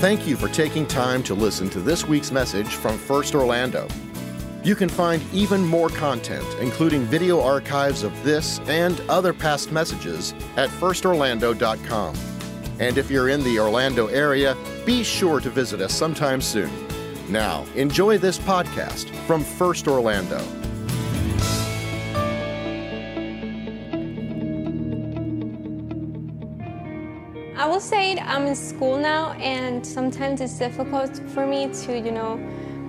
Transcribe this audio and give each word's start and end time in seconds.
Thank 0.00 0.28
you 0.28 0.36
for 0.36 0.46
taking 0.46 0.86
time 0.86 1.24
to 1.24 1.34
listen 1.34 1.68
to 1.70 1.80
this 1.80 2.06
week's 2.06 2.30
message 2.30 2.68
from 2.68 2.96
First 2.96 3.34
Orlando. 3.34 3.88
You 4.62 4.76
can 4.76 4.88
find 4.88 5.20
even 5.32 5.64
more 5.64 5.88
content, 5.88 6.46
including 6.60 7.02
video 7.02 7.40
archives 7.40 8.04
of 8.04 8.12
this 8.22 8.60
and 8.68 9.00
other 9.08 9.32
past 9.32 9.72
messages, 9.72 10.34
at 10.56 10.70
firstorlando.com. 10.70 12.14
And 12.78 12.96
if 12.96 13.10
you're 13.10 13.28
in 13.28 13.42
the 13.42 13.58
Orlando 13.58 14.06
area, 14.06 14.56
be 14.86 15.02
sure 15.02 15.40
to 15.40 15.50
visit 15.50 15.80
us 15.80 15.94
sometime 15.94 16.40
soon. 16.40 16.70
Now, 17.28 17.66
enjoy 17.74 18.18
this 18.18 18.38
podcast 18.38 19.10
from 19.26 19.42
First 19.42 19.88
Orlando. 19.88 20.38
Will 27.78 27.84
say 27.84 28.18
I'm 28.18 28.44
in 28.48 28.56
school 28.56 28.98
now, 28.98 29.34
and 29.34 29.86
sometimes 29.86 30.40
it's 30.40 30.58
difficult 30.58 31.16
for 31.28 31.46
me 31.46 31.72
to, 31.84 31.96
you 31.96 32.10
know, 32.10 32.36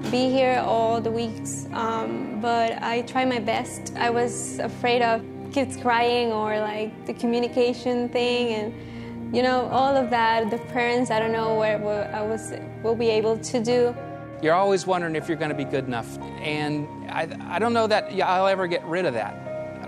be 0.09 0.31
here 0.31 0.63
all 0.65 0.99
the 0.99 1.12
weeks. 1.12 1.67
Um, 1.73 2.41
but 2.41 2.81
I 2.81 3.03
try 3.03 3.23
my 3.23 3.38
best. 3.38 3.93
I 3.95 4.09
was 4.09 4.57
afraid 4.57 5.03
of 5.03 5.21
kids 5.53 5.77
crying 5.77 6.31
or 6.31 6.57
like 6.59 7.05
the 7.05 7.13
communication 7.13 8.09
thing, 8.09 8.48
and 8.55 9.35
you 9.35 9.43
know, 9.43 9.67
all 9.67 9.95
of 9.95 10.09
that. 10.09 10.49
The 10.49 10.57
parents, 10.73 11.12
I 11.12 11.20
don't 11.20 11.34
know 11.34 11.59
where 11.59 11.77
I 12.12 12.23
was 12.23 12.53
will 12.81 12.95
be 12.95 13.09
able 13.09 13.37
to 13.37 13.63
do. 13.63 13.95
You're 14.41 14.55
always 14.55 14.87
wondering 14.87 15.15
if 15.15 15.27
you're 15.27 15.37
going 15.37 15.51
to 15.51 15.62
be 15.65 15.65
good 15.65 15.85
enough, 15.85 16.17
and 16.41 16.87
I, 17.12 17.29
I 17.41 17.59
don't 17.59 17.73
know 17.73 17.85
that 17.85 18.05
I'll 18.23 18.48
ever 18.48 18.65
get 18.65 18.84
rid 18.85 19.05
of 19.05 19.13
that. 19.13 19.35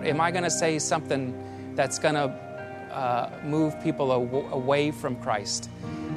Am 0.06 0.22
I 0.22 0.30
going 0.30 0.44
to 0.44 0.52
say 0.52 0.78
something 0.78 1.34
that's 1.74 1.98
going 1.98 2.14
to 2.14 2.51
uh, 2.92 3.30
move 3.44 3.82
people 3.82 4.12
aw- 4.12 4.52
away 4.52 4.92
from 4.92 5.16
Christ. 5.18 5.70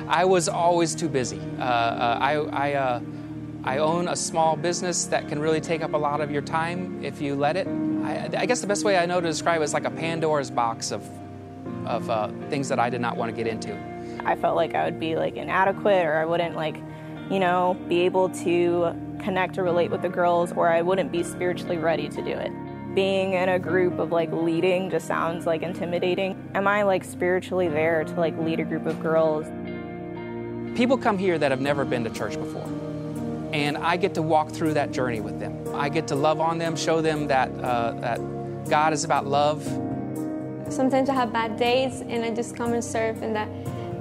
I 0.09 0.25
was 0.25 0.49
always 0.49 0.95
too 0.95 1.09
busy. 1.09 1.41
Uh, 1.59 1.63
uh, 1.63 2.19
I, 2.21 2.35
I, 2.35 2.73
uh, 2.75 3.01
I, 3.65 3.79
own 3.79 4.09
a 4.09 4.17
small 4.17 4.57
business 4.57 5.07
that 5.07 5.29
can 5.29 5.39
really 5.39 5.61
take 5.61 5.83
up 5.83 5.95
a 5.95 5.97
lot 5.97 6.21
of 6.21 6.31
your 6.31 6.43
time 6.43 7.03
if 7.05 7.21
you 7.21 7.35
let 7.35 7.57
it. 7.57 7.67
I, 7.67 8.31
I 8.37 8.47
guess 8.47 8.61
the 8.61 8.67
best 8.67 8.85
way 8.85 8.99
I 8.99 9.07
know 9.07 9.21
to 9.21 9.27
describe 9.27 9.61
it 9.61 9.65
is 9.65 9.73
like 9.73 9.85
a 9.85 9.91
Pandora's 9.91 10.51
box 10.51 10.91
of, 10.91 11.09
of 11.87 12.11
uh, 12.11 12.29
things 12.51 12.69
that 12.69 12.79
I 12.79 12.91
did 12.91 13.01
not 13.01 13.17
want 13.17 13.31
to 13.31 13.37
get 13.37 13.47
into. 13.47 13.75
I 14.25 14.37
felt 14.37 14.57
like 14.57 14.75
I 14.75 14.85
would 14.85 15.01
be 15.01 15.17
like 15.17 15.37
inadequate 15.37 16.05
or 16.05 16.17
I 16.17 16.25
wouldn't 16.25 16.57
like, 16.57 16.77
you 17.31 17.39
know, 17.39 17.77
be 17.89 18.01
able 18.01 18.29
to 18.31 18.95
connect 19.23 19.57
or 19.57 19.65
relate 19.65 19.91
with 19.91 20.03
the 20.03 20.09
girls 20.09 20.53
or 20.53 20.69
I 20.69 20.83
wouldn't 20.83 21.13
be 21.13 21.23
spiritually 21.23 21.79
ready 21.79 22.09
to 22.09 22.23
do 22.23 22.33
it 22.33 22.53
being 22.95 23.33
in 23.33 23.49
a 23.49 23.59
group 23.59 23.99
of 23.99 24.13
like 24.13 24.31
leading 24.33 24.89
just 24.89 25.07
sounds 25.07 25.47
like 25.47 25.63
intimidating. 25.63 26.51
Am 26.55 26.69
I 26.69 26.83
like 26.85 27.05
spiritually 27.05 27.69
there 27.69 28.05
to 28.05 28.15
like 28.15 28.37
lead 28.39 28.61
a 28.61 28.65
group 28.65 28.87
of 28.87 29.01
girls? 29.03 29.47
People 30.77 30.97
come 30.97 31.19
here 31.19 31.39
that 31.39 31.51
have 31.51 31.61
never 31.61 31.85
been 31.85 32.05
to 32.05 32.11
church 32.11 32.39
before. 32.39 32.69
And 33.53 33.77
I 33.77 33.97
get 33.97 34.15
to 34.15 34.23
walk 34.23 34.51
through 34.51 34.75
that 34.75 34.91
journey 34.91 35.21
with 35.21 35.39
them. 35.39 35.75
I 35.75 35.89
get 35.89 36.09
to 36.09 36.15
love 36.15 36.41
on 36.41 36.59
them, 36.59 36.77
show 36.77 37.01
them 37.01 37.29
that, 37.29 37.51
uh, 37.61 37.93
that 38.01 38.19
God 38.69 38.93
is 38.93 39.05
about 39.05 39.27
love. 39.27 39.63
Sometimes 40.69 41.09
I 41.09 41.15
have 41.15 41.33
bad 41.33 41.57
days 41.57 42.01
and 42.01 42.25
I 42.25 42.35
just 42.35 42.57
come 42.57 42.73
and 42.73 42.83
serve, 42.83 43.23
and 43.23 43.37
that, 43.37 43.49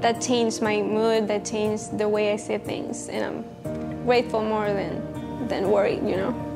that 0.01 0.21
changed 0.21 0.61
my 0.61 0.81
mood, 0.81 1.27
that 1.27 1.45
changed 1.45 1.97
the 1.97 2.09
way 2.09 2.33
I 2.33 2.35
see 2.35 2.57
things. 2.57 3.09
And 3.09 3.45
I'm 3.63 4.05
grateful 4.05 4.43
more 4.43 4.65
than, 4.67 5.47
than 5.47 5.69
worried, 5.69 6.03
you 6.07 6.15
know. 6.15 6.52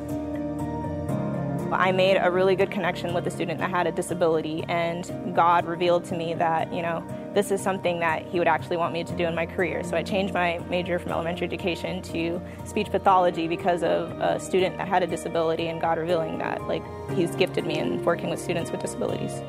I 1.72 1.92
made 1.92 2.18
a 2.18 2.32
really 2.32 2.56
good 2.56 2.72
connection 2.72 3.14
with 3.14 3.28
a 3.28 3.32
student 3.32 3.60
that 3.60 3.70
had 3.70 3.88
a 3.88 3.92
disability, 3.92 4.64
and 4.68 5.36
God 5.36 5.66
revealed 5.66 6.06
to 6.06 6.16
me 6.16 6.34
that, 6.36 6.74
you 6.74 6.82
know, 6.82 7.04
this 7.34 7.52
is 7.52 7.62
something 7.62 8.00
that 8.00 8.26
He 8.28 8.40
would 8.40 8.48
actually 8.48 8.78
want 8.78 8.94
me 8.94 9.04
to 9.04 9.16
do 9.16 9.26
in 9.26 9.36
my 9.36 9.46
career. 9.46 9.84
So 9.84 9.98
I 9.98 10.04
changed 10.04 10.34
my 10.34 10.60
major 10.70 10.98
from 11.00 11.12
elementary 11.12 11.46
education 11.46 12.02
to 12.04 12.42
speech 12.66 12.90
pathology 12.90 13.48
because 13.48 13.84
of 13.84 14.12
a 14.20 14.40
student 14.40 14.78
that 14.78 14.88
had 14.88 15.04
a 15.04 15.08
disability, 15.08 15.68
and 15.68 15.82
God 15.82 15.98
revealing 15.98 16.38
that, 16.40 16.68
like, 16.68 16.84
He's 17.14 17.36
gifted 17.36 17.66
me 17.66 17.80
in 17.80 18.04
working 18.04 18.30
with 18.30 18.40
students 18.40 18.72
with 18.72 18.82
disabilities. 18.82 19.42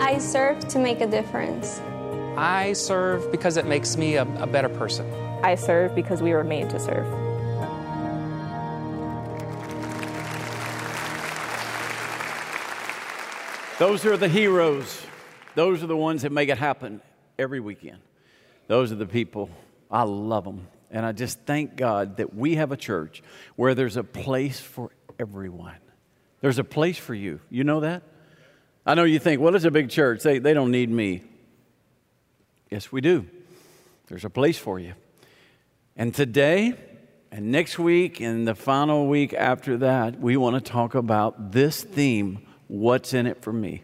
I 0.00 0.18
serve 0.18 0.66
to 0.68 0.78
make 0.78 1.00
a 1.00 1.06
difference. 1.06 1.80
I 2.36 2.72
serve 2.72 3.30
because 3.30 3.56
it 3.56 3.66
makes 3.66 3.96
me 3.96 4.16
a, 4.16 4.22
a 4.42 4.46
better 4.46 4.68
person. 4.68 5.10
I 5.42 5.54
serve 5.54 5.94
because 5.94 6.22
we 6.22 6.32
were 6.32 6.44
made 6.44 6.70
to 6.70 6.80
serve. 6.80 7.29
Those 13.80 14.04
are 14.04 14.18
the 14.18 14.28
heroes. 14.28 15.02
Those 15.54 15.82
are 15.82 15.86
the 15.86 15.96
ones 15.96 16.20
that 16.20 16.32
make 16.32 16.50
it 16.50 16.58
happen 16.58 17.00
every 17.38 17.60
weekend. 17.60 17.96
Those 18.66 18.92
are 18.92 18.96
the 18.96 19.06
people. 19.06 19.48
I 19.90 20.02
love 20.02 20.44
them. 20.44 20.68
And 20.90 21.06
I 21.06 21.12
just 21.12 21.38
thank 21.46 21.76
God 21.76 22.18
that 22.18 22.34
we 22.34 22.56
have 22.56 22.72
a 22.72 22.76
church 22.76 23.22
where 23.56 23.74
there's 23.74 23.96
a 23.96 24.04
place 24.04 24.60
for 24.60 24.90
everyone. 25.18 25.78
There's 26.42 26.58
a 26.58 26.62
place 26.62 26.98
for 26.98 27.14
you. 27.14 27.40
You 27.48 27.64
know 27.64 27.80
that? 27.80 28.02
I 28.84 28.92
know 28.92 29.04
you 29.04 29.18
think, 29.18 29.40
well, 29.40 29.56
it's 29.56 29.64
a 29.64 29.70
big 29.70 29.88
church. 29.88 30.22
They, 30.22 30.40
they 30.40 30.52
don't 30.52 30.72
need 30.72 30.90
me. 30.90 31.22
Yes, 32.70 32.92
we 32.92 33.00
do. 33.00 33.24
There's 34.08 34.26
a 34.26 34.30
place 34.30 34.58
for 34.58 34.78
you. 34.78 34.92
And 35.96 36.14
today 36.14 36.74
and 37.32 37.50
next 37.50 37.78
week 37.78 38.20
and 38.20 38.46
the 38.46 38.54
final 38.54 39.06
week 39.06 39.32
after 39.32 39.78
that, 39.78 40.20
we 40.20 40.36
want 40.36 40.62
to 40.62 40.70
talk 40.70 40.94
about 40.94 41.52
this 41.52 41.82
theme 41.82 42.46
What's 42.70 43.14
in 43.14 43.26
it 43.26 43.42
for 43.42 43.52
me? 43.52 43.82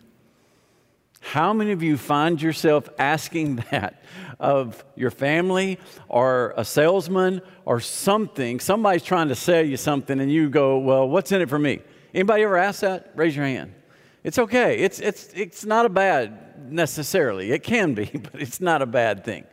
How 1.20 1.52
many 1.52 1.72
of 1.72 1.82
you 1.82 1.96
find 1.96 2.40
yourself 2.40 2.88
asking 3.00 3.56
that 3.72 4.00
of 4.38 4.84
your 4.94 5.10
family 5.10 5.80
or 6.08 6.54
a 6.56 6.64
salesman 6.64 7.42
or 7.64 7.80
something? 7.80 8.60
Somebody's 8.60 9.02
trying 9.02 9.26
to 9.26 9.34
sell 9.34 9.64
you 9.64 9.76
something 9.76 10.20
and 10.20 10.30
you 10.30 10.48
go, 10.48 10.78
Well, 10.78 11.08
what's 11.08 11.32
in 11.32 11.42
it 11.42 11.48
for 11.48 11.58
me? 11.58 11.80
Anybody 12.14 12.44
ever 12.44 12.56
ask 12.56 12.82
that? 12.82 13.10
Raise 13.16 13.34
your 13.34 13.44
hand. 13.44 13.74
It's 14.22 14.38
okay. 14.38 14.78
It's, 14.78 15.00
it's, 15.00 15.32
it's 15.34 15.64
not 15.64 15.84
a 15.84 15.88
bad 15.88 16.70
necessarily. 16.70 17.50
It 17.50 17.64
can 17.64 17.92
be, 17.94 18.04
but 18.14 18.40
it's 18.40 18.60
not 18.60 18.82
a 18.82 18.86
bad 18.86 19.24
thing. 19.24 19.46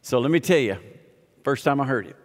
So 0.00 0.20
let 0.20 0.30
me 0.30 0.38
tell 0.38 0.58
you, 0.58 0.76
first 1.42 1.64
time 1.64 1.80
I 1.80 1.86
heard 1.86 2.06
it. 2.06 2.16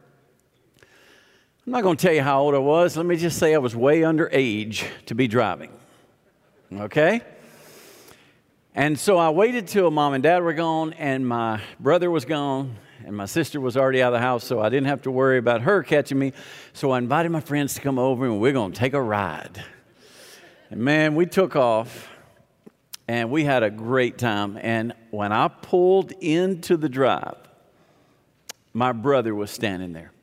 I'm 1.66 1.74
not 1.74 1.82
going 1.82 1.98
to 1.98 2.06
tell 2.06 2.14
you 2.14 2.22
how 2.22 2.42
old 2.42 2.54
I 2.54 2.60
was. 2.60 2.98
Let 2.98 3.08
me 3.08 3.16
just 3.16 3.40
say 3.40 3.56
I 3.56 3.58
was 3.58 3.76
way 3.76 4.04
under 4.04 4.30
age 4.32 4.86
to 5.08 5.16
be 5.16 5.28
driving 5.28 5.72
okay? 6.80 7.22
And 8.74 8.98
so 8.98 9.18
I 9.18 9.30
waited 9.30 9.68
till 9.68 9.92
mom 9.92 10.14
and 10.14 10.24
dad 10.24 10.44
were 10.44 10.54
gone, 10.54 10.94
and 10.94 11.28
my 11.28 11.62
brother 11.80 12.10
was 12.10 12.24
gone, 12.24 12.78
and 13.06 13.16
my 13.16 13.26
sister 13.26 13.60
was 13.60 13.76
already 13.76 14.02
out 14.02 14.14
of 14.14 14.20
the 14.20 14.24
house, 14.24 14.46
so 14.46 14.62
I 14.62 14.70
didn't 14.70 14.88
have 14.88 15.02
to 15.04 15.12
worry 15.12 15.38
about 15.38 15.62
her 15.62 15.84
catching 15.84 16.18
me. 16.18 16.34
So 16.74 16.92
I 16.92 16.98
invited 16.98 17.30
my 17.30 17.42
friends 17.42 17.74
to 17.74 17.82
come 17.82 18.00
over, 18.00 18.26
and 18.26 18.40
we're 18.40 18.54
going 18.54 18.72
to 18.72 18.80
take 18.80 18.94
a 18.94 19.02
ride. 19.02 19.64
And 20.70 20.80
man, 20.80 21.16
we 21.16 21.26
took 21.26 21.58
off, 21.58 22.10
and 23.08 23.30
we 23.30 23.44
had 23.44 23.64
a 23.64 23.70
great 23.70 24.18
time. 24.18 24.58
And 24.62 24.94
when 25.10 25.34
I 25.34 25.50
pulled 25.50 26.14
into 26.22 26.78
the 26.78 26.88
drive, 26.88 27.36
my 28.74 28.94
brother 28.94 29.36
was 29.36 29.52
standing 29.52 29.92
there. 29.92 30.14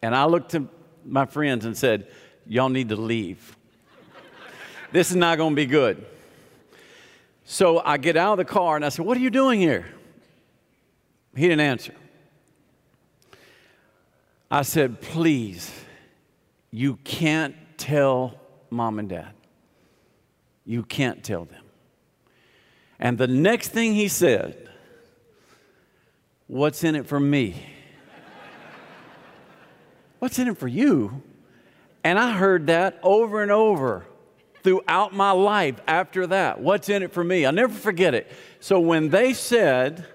And 0.00 0.14
I 0.14 0.24
looked 0.24 0.52
to 0.52 0.66
my 1.04 1.26
friends 1.26 1.66
and 1.66 1.76
said, 1.76 2.08
Y'all 2.46 2.70
need 2.70 2.88
to 2.88 2.96
leave 2.96 3.54
this 4.92 5.10
is 5.10 5.16
not 5.16 5.38
going 5.38 5.52
to 5.52 5.56
be 5.56 5.66
good. 5.66 6.04
So 7.44 7.82
I 7.84 7.96
get 7.96 8.16
out 8.16 8.32
of 8.32 8.38
the 8.38 8.44
car 8.44 8.76
and 8.76 8.84
I 8.84 8.90
said, 8.90 9.04
What 9.04 9.16
are 9.16 9.20
you 9.20 9.30
doing 9.30 9.60
here? 9.60 9.86
He 11.34 11.42
didn't 11.42 11.60
answer. 11.60 11.94
I 14.50 14.62
said, 14.62 15.00
Please, 15.00 15.72
you 16.70 16.96
can't 17.04 17.54
tell 17.76 18.38
mom 18.70 18.98
and 18.98 19.08
dad. 19.08 19.32
You 20.64 20.82
can't 20.82 21.24
tell 21.24 21.44
them. 21.44 21.64
And 22.98 23.16
the 23.16 23.26
next 23.26 23.68
thing 23.68 23.94
he 23.94 24.08
said, 24.08 24.68
What's 26.46 26.84
in 26.84 26.94
it 26.94 27.06
for 27.06 27.18
me? 27.18 27.64
What's 30.18 30.38
in 30.38 30.48
it 30.48 30.58
for 30.58 30.68
you? 30.68 31.22
And 32.02 32.18
I 32.18 32.32
heard 32.32 32.68
that 32.68 32.98
over 33.02 33.42
and 33.42 33.50
over 33.50 34.06
throughout 34.62 35.14
my 35.14 35.30
life 35.30 35.80
after 35.86 36.26
that. 36.28 36.60
What's 36.60 36.88
in 36.88 37.02
it 37.02 37.12
for 37.12 37.24
me? 37.24 37.44
I'll 37.44 37.52
never 37.52 37.72
forget 37.72 38.14
it. 38.14 38.30
So 38.60 38.80
when 38.80 39.08
they 39.08 39.32
said, 39.32 40.06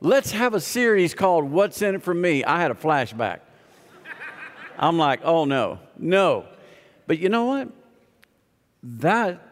let's 0.00 0.32
have 0.32 0.54
a 0.54 0.60
series 0.60 1.14
called 1.14 1.50
What's 1.50 1.82
in 1.82 1.94
it 1.94 2.02
for 2.02 2.14
me, 2.14 2.44
I 2.44 2.60
had 2.60 2.70
a 2.70 2.74
flashback. 2.74 3.40
I'm 4.78 4.96
like, 4.96 5.20
oh 5.24 5.44
no, 5.44 5.78
no. 5.98 6.46
But 7.06 7.18
you 7.18 7.28
know 7.28 7.44
what? 7.44 7.68
That 8.82 9.42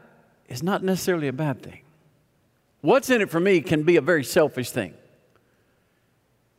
is 0.49 0.63
not 0.63 0.83
necessarily 0.83 1.29
a 1.29 1.33
bad 1.33 1.63
thing. 1.63 1.83
What's 2.81 3.11
in 3.11 3.21
it 3.21 3.31
for 3.31 3.41
me 3.41 3.61
can 3.61 3.83
be 3.83 3.97
a 3.97 4.01
very 4.01 4.25
selfish 4.25 4.71
thing. 4.71 4.95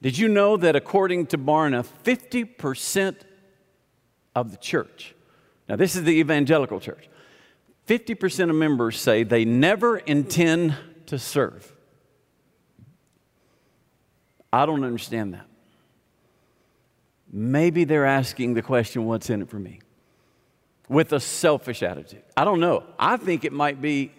Did 0.01 0.17
you 0.17 0.27
know 0.27 0.55
that 0.57 0.75
according 0.75 1.27
to 1.27 1.37
Barna, 1.37 1.85
50% 2.03 3.15
of 4.35 4.51
the 4.51 4.57
church, 4.57 5.15
now 5.67 5.75
this 5.75 5.95
is 5.95 6.03
the 6.03 6.19
evangelical 6.19 6.79
church, 6.79 7.09
50% 7.89 8.51
of 8.51 8.55
members 8.55 9.01
say 9.01 9.23
they 9.23 9.45
never 9.45 9.97
intend 9.97 10.75
to 11.07 11.17
serve. 11.17 11.73
I 14.53 14.67
don't 14.67 14.83
understand 14.83 15.33
that. 15.33 15.47
Maybe 17.31 17.85
they're 17.85 18.05
asking 18.05 18.53
the 18.53 18.61
question, 18.61 19.05
What's 19.05 19.31
in 19.31 19.41
it 19.41 19.49
for 19.49 19.57
me? 19.57 19.79
with 20.87 21.13
a 21.13 21.19
selfish 21.19 21.83
attitude. 21.83 22.23
I 22.35 22.43
don't 22.43 22.59
know. 22.59 22.83
I 22.97 23.17
think 23.17 23.45
it 23.45 23.53
might 23.53 23.79
be 23.79 24.11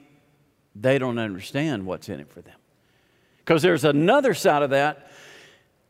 they 0.76 0.98
don't 0.98 1.18
understand 1.18 1.84
what's 1.84 2.08
in 2.08 2.20
it 2.20 2.30
for 2.30 2.40
them. 2.40 2.54
Because 3.38 3.60
there's 3.60 3.84
another 3.84 4.34
side 4.34 4.62
of 4.62 4.70
that. 4.70 5.10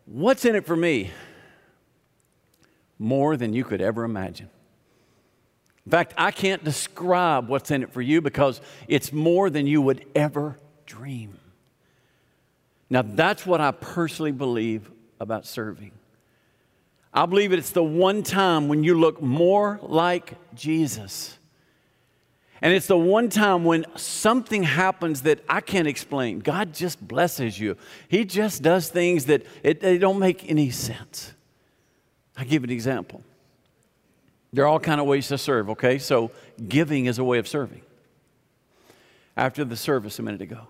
What's 0.06 0.46
in 0.46 0.54
it 0.54 0.64
for 0.64 0.74
me? 0.74 1.10
More 2.98 3.36
than 3.36 3.52
you 3.52 3.62
could 3.62 3.82
ever 3.82 4.04
imagine. 4.04 4.48
In 5.90 5.98
fact, 5.98 6.14
I 6.16 6.30
can't 6.30 6.62
describe 6.62 7.48
what's 7.48 7.72
in 7.72 7.82
it 7.82 7.92
for 7.92 8.00
you 8.00 8.20
because 8.20 8.60
it's 8.86 9.12
more 9.12 9.50
than 9.50 9.66
you 9.66 9.82
would 9.82 10.06
ever 10.14 10.56
dream. 10.86 11.36
Now, 12.88 13.02
that's 13.02 13.44
what 13.44 13.60
I 13.60 13.72
personally 13.72 14.30
believe 14.30 14.88
about 15.18 15.46
serving. 15.46 15.90
I 17.12 17.26
believe 17.26 17.52
it's 17.52 17.72
the 17.72 17.82
one 17.82 18.22
time 18.22 18.68
when 18.68 18.84
you 18.84 19.00
look 19.00 19.20
more 19.20 19.80
like 19.82 20.34
Jesus. 20.54 21.36
And 22.62 22.72
it's 22.72 22.86
the 22.86 22.96
one 22.96 23.28
time 23.28 23.64
when 23.64 23.84
something 23.96 24.62
happens 24.62 25.22
that 25.22 25.40
I 25.48 25.60
can't 25.60 25.88
explain. 25.88 26.38
God 26.38 26.72
just 26.72 27.04
blesses 27.04 27.58
you. 27.58 27.76
He 28.06 28.24
just 28.24 28.62
does 28.62 28.88
things 28.90 29.24
that 29.24 29.44
it, 29.64 29.80
they 29.80 29.98
don't 29.98 30.20
make 30.20 30.48
any 30.48 30.70
sense. 30.70 31.32
i 32.36 32.44
give 32.44 32.62
an 32.62 32.70
example. 32.70 33.24
There 34.52 34.64
are 34.64 34.68
all 34.68 34.80
kind 34.80 35.00
of 35.00 35.06
ways 35.06 35.28
to 35.28 35.38
serve, 35.38 35.70
okay? 35.70 35.98
So 35.98 36.30
giving 36.68 37.06
is 37.06 37.18
a 37.18 37.24
way 37.24 37.38
of 37.38 37.46
serving. 37.46 37.82
After 39.36 39.64
the 39.64 39.76
service 39.76 40.18
a 40.18 40.22
minute 40.22 40.42
ago, 40.42 40.68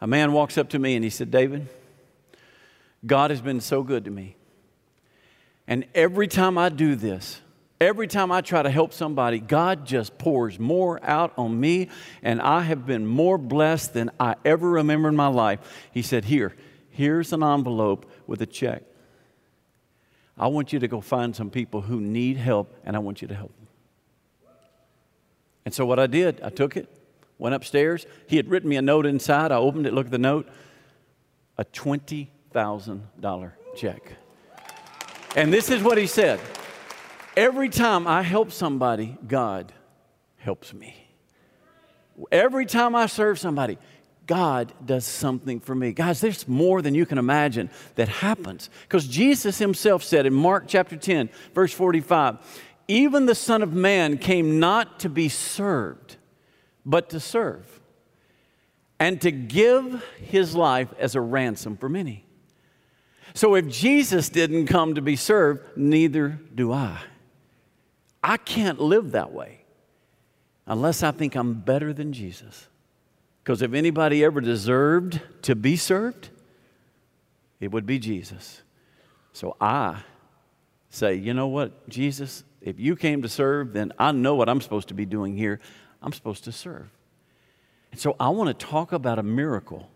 a 0.00 0.06
man 0.06 0.32
walks 0.32 0.58
up 0.58 0.70
to 0.70 0.78
me 0.78 0.94
and 0.94 1.04
he 1.04 1.10
said, 1.10 1.30
David, 1.30 1.68
God 3.04 3.30
has 3.30 3.40
been 3.40 3.60
so 3.60 3.82
good 3.82 4.04
to 4.06 4.10
me. 4.10 4.36
And 5.66 5.84
every 5.94 6.28
time 6.28 6.58
I 6.58 6.68
do 6.68 6.94
this, 6.94 7.40
every 7.80 8.06
time 8.06 8.32
I 8.32 8.40
try 8.40 8.62
to 8.62 8.70
help 8.70 8.92
somebody, 8.92 9.38
God 9.38 9.84
just 9.84 10.16
pours 10.16 10.58
more 10.58 11.00
out 11.02 11.32
on 11.36 11.58
me, 11.58 11.88
and 12.22 12.40
I 12.40 12.62
have 12.62 12.86
been 12.86 13.06
more 13.06 13.36
blessed 13.36 13.92
than 13.94 14.10
I 14.18 14.36
ever 14.44 14.68
remember 14.68 15.08
in 15.08 15.16
my 15.16 15.26
life. 15.26 15.60
He 15.92 16.02
said, 16.02 16.26
Here, 16.26 16.54
here's 16.90 17.32
an 17.32 17.42
envelope 17.42 18.10
with 18.26 18.40
a 18.42 18.46
check. 18.46 18.82
I 20.38 20.48
want 20.48 20.72
you 20.72 20.78
to 20.78 20.88
go 20.88 21.00
find 21.00 21.34
some 21.34 21.50
people 21.50 21.80
who 21.80 22.00
need 22.00 22.36
help, 22.36 22.74
and 22.84 22.94
I 22.94 22.98
want 22.98 23.22
you 23.22 23.28
to 23.28 23.34
help 23.34 23.56
them. 23.56 23.68
And 25.64 25.74
so, 25.74 25.86
what 25.86 25.98
I 25.98 26.06
did, 26.06 26.40
I 26.42 26.50
took 26.50 26.76
it, 26.76 26.88
went 27.38 27.54
upstairs. 27.54 28.06
He 28.26 28.36
had 28.36 28.48
written 28.48 28.68
me 28.68 28.76
a 28.76 28.82
note 28.82 29.06
inside. 29.06 29.50
I 29.50 29.56
opened 29.56 29.86
it, 29.86 29.92
looked 29.92 30.08
at 30.08 30.12
the 30.12 30.18
note 30.18 30.48
a 31.58 31.64
$20,000 31.64 33.52
check. 33.74 34.12
And 35.34 35.52
this 35.52 35.70
is 35.70 35.82
what 35.82 35.98
he 35.98 36.06
said 36.06 36.40
Every 37.36 37.68
time 37.68 38.06
I 38.06 38.22
help 38.22 38.50
somebody, 38.50 39.18
God 39.26 39.72
helps 40.38 40.72
me. 40.72 40.94
Every 42.32 42.64
time 42.64 42.94
I 42.94 43.06
serve 43.06 43.38
somebody, 43.38 43.76
God 44.26 44.72
does 44.84 45.04
something 45.04 45.60
for 45.60 45.74
me. 45.74 45.92
Guys, 45.92 46.20
there's 46.20 46.48
more 46.48 46.82
than 46.82 46.94
you 46.94 47.06
can 47.06 47.18
imagine 47.18 47.70
that 47.94 48.08
happens. 48.08 48.70
Because 48.82 49.06
Jesus 49.06 49.58
himself 49.58 50.02
said 50.02 50.26
in 50.26 50.34
Mark 50.34 50.64
chapter 50.66 50.96
10, 50.96 51.30
verse 51.54 51.72
45, 51.72 52.38
even 52.88 53.26
the 53.26 53.34
Son 53.34 53.62
of 53.62 53.72
Man 53.72 54.18
came 54.18 54.58
not 54.58 55.00
to 55.00 55.08
be 55.08 55.28
served, 55.28 56.16
but 56.84 57.10
to 57.10 57.20
serve, 57.20 57.80
and 58.98 59.20
to 59.20 59.30
give 59.30 60.04
his 60.18 60.54
life 60.54 60.92
as 60.98 61.14
a 61.14 61.20
ransom 61.20 61.76
for 61.76 61.88
many. 61.88 62.24
So 63.34 63.54
if 63.54 63.68
Jesus 63.68 64.28
didn't 64.28 64.66
come 64.66 64.94
to 64.94 65.02
be 65.02 65.16
served, 65.16 65.76
neither 65.76 66.40
do 66.54 66.72
I. 66.72 67.00
I 68.22 68.38
can't 68.38 68.80
live 68.80 69.12
that 69.12 69.32
way 69.32 69.60
unless 70.66 71.02
I 71.02 71.10
think 71.10 71.34
I'm 71.34 71.54
better 71.54 71.92
than 71.92 72.12
Jesus. 72.12 72.68
Because 73.46 73.62
if 73.62 73.74
anybody 73.74 74.24
ever 74.24 74.40
deserved 74.40 75.20
to 75.42 75.54
be 75.54 75.76
served, 75.76 76.30
it 77.60 77.70
would 77.70 77.86
be 77.86 78.00
Jesus. 78.00 78.62
So 79.32 79.54
I 79.60 79.98
say, 80.90 81.14
you 81.14 81.32
know 81.32 81.46
what, 81.46 81.88
Jesus, 81.88 82.42
if 82.60 82.80
you 82.80 82.96
came 82.96 83.22
to 83.22 83.28
serve, 83.28 83.72
then 83.72 83.92
I 84.00 84.10
know 84.10 84.34
what 84.34 84.48
I'm 84.48 84.60
supposed 84.60 84.88
to 84.88 84.94
be 84.94 85.06
doing 85.06 85.36
here. 85.36 85.60
I'm 86.02 86.12
supposed 86.12 86.42
to 86.44 86.50
serve. 86.50 86.88
And 87.92 88.00
so 88.00 88.16
I 88.18 88.30
want 88.30 88.48
to 88.48 88.66
talk 88.66 88.90
about 88.90 89.20
a 89.20 89.22
miracle 89.22 89.88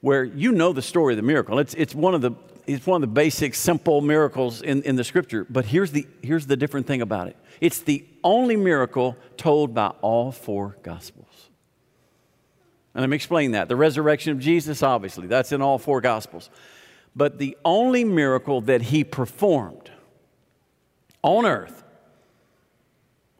where 0.00 0.22
you 0.22 0.52
know 0.52 0.72
the 0.72 0.80
story 0.80 1.14
of 1.14 1.16
the 1.16 1.24
miracle. 1.24 1.58
It's, 1.58 1.74
it's 1.74 1.96
one 1.96 2.14
of 2.14 2.20
the 2.20 2.30
it's 2.68 2.86
one 2.86 3.02
of 3.02 3.08
the 3.08 3.12
basic, 3.12 3.56
simple 3.56 4.00
miracles 4.00 4.62
in, 4.62 4.84
in 4.84 4.94
the 4.94 5.02
scripture. 5.02 5.44
But 5.50 5.64
here's 5.64 5.90
the, 5.90 6.06
here's 6.22 6.46
the 6.46 6.56
different 6.56 6.86
thing 6.86 7.02
about 7.02 7.26
it 7.26 7.36
it's 7.60 7.80
the 7.80 8.04
only 8.22 8.54
miracle 8.54 9.16
told 9.36 9.74
by 9.74 9.88
all 10.02 10.30
four 10.30 10.76
gospels. 10.84 11.48
And 12.94 13.02
let 13.02 13.08
me 13.08 13.16
explain 13.16 13.52
that. 13.52 13.68
The 13.68 13.76
resurrection 13.76 14.32
of 14.32 14.38
Jesus, 14.38 14.82
obviously, 14.82 15.26
that's 15.26 15.52
in 15.52 15.62
all 15.62 15.78
four 15.78 16.00
gospels. 16.00 16.50
But 17.16 17.38
the 17.38 17.56
only 17.64 18.04
miracle 18.04 18.60
that 18.62 18.82
he 18.82 19.04
performed 19.04 19.90
on 21.22 21.46
earth 21.46 21.82